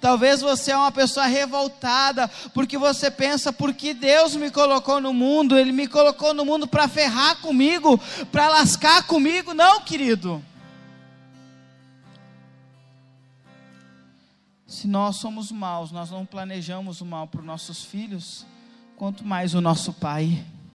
Talvez 0.04 0.42
você 0.42 0.70
é 0.70 0.76
uma 0.76 0.92
pessoa 0.92 1.24
revoltada, 1.24 2.30
porque 2.52 2.76
você 2.76 3.10
pensa, 3.10 3.50
porque 3.50 3.94
Deus 3.94 4.36
me 4.36 4.50
colocou 4.50 5.00
no 5.00 5.14
mundo, 5.14 5.58
Ele 5.58 5.72
me 5.72 5.86
colocou 5.86 6.34
no 6.34 6.44
mundo 6.44 6.66
para 6.66 6.86
ferrar 6.86 7.36
comigo, 7.36 7.98
para 8.30 8.50
lascar 8.50 9.06
comigo. 9.06 9.54
Não, 9.54 9.80
querido. 9.80 10.44
Se 14.74 14.88
nós 14.88 15.16
somos 15.16 15.52
maus, 15.52 15.92
nós 15.92 16.10
não 16.10 16.26
planejamos 16.26 17.00
o 17.00 17.06
mal 17.06 17.28
para 17.28 17.40
os 17.40 17.46
nossos 17.46 17.84
filhos, 17.84 18.44
quanto 18.96 19.24
mais 19.24 19.54
o 19.54 19.60
nosso 19.60 19.92
Pai. 19.92 20.44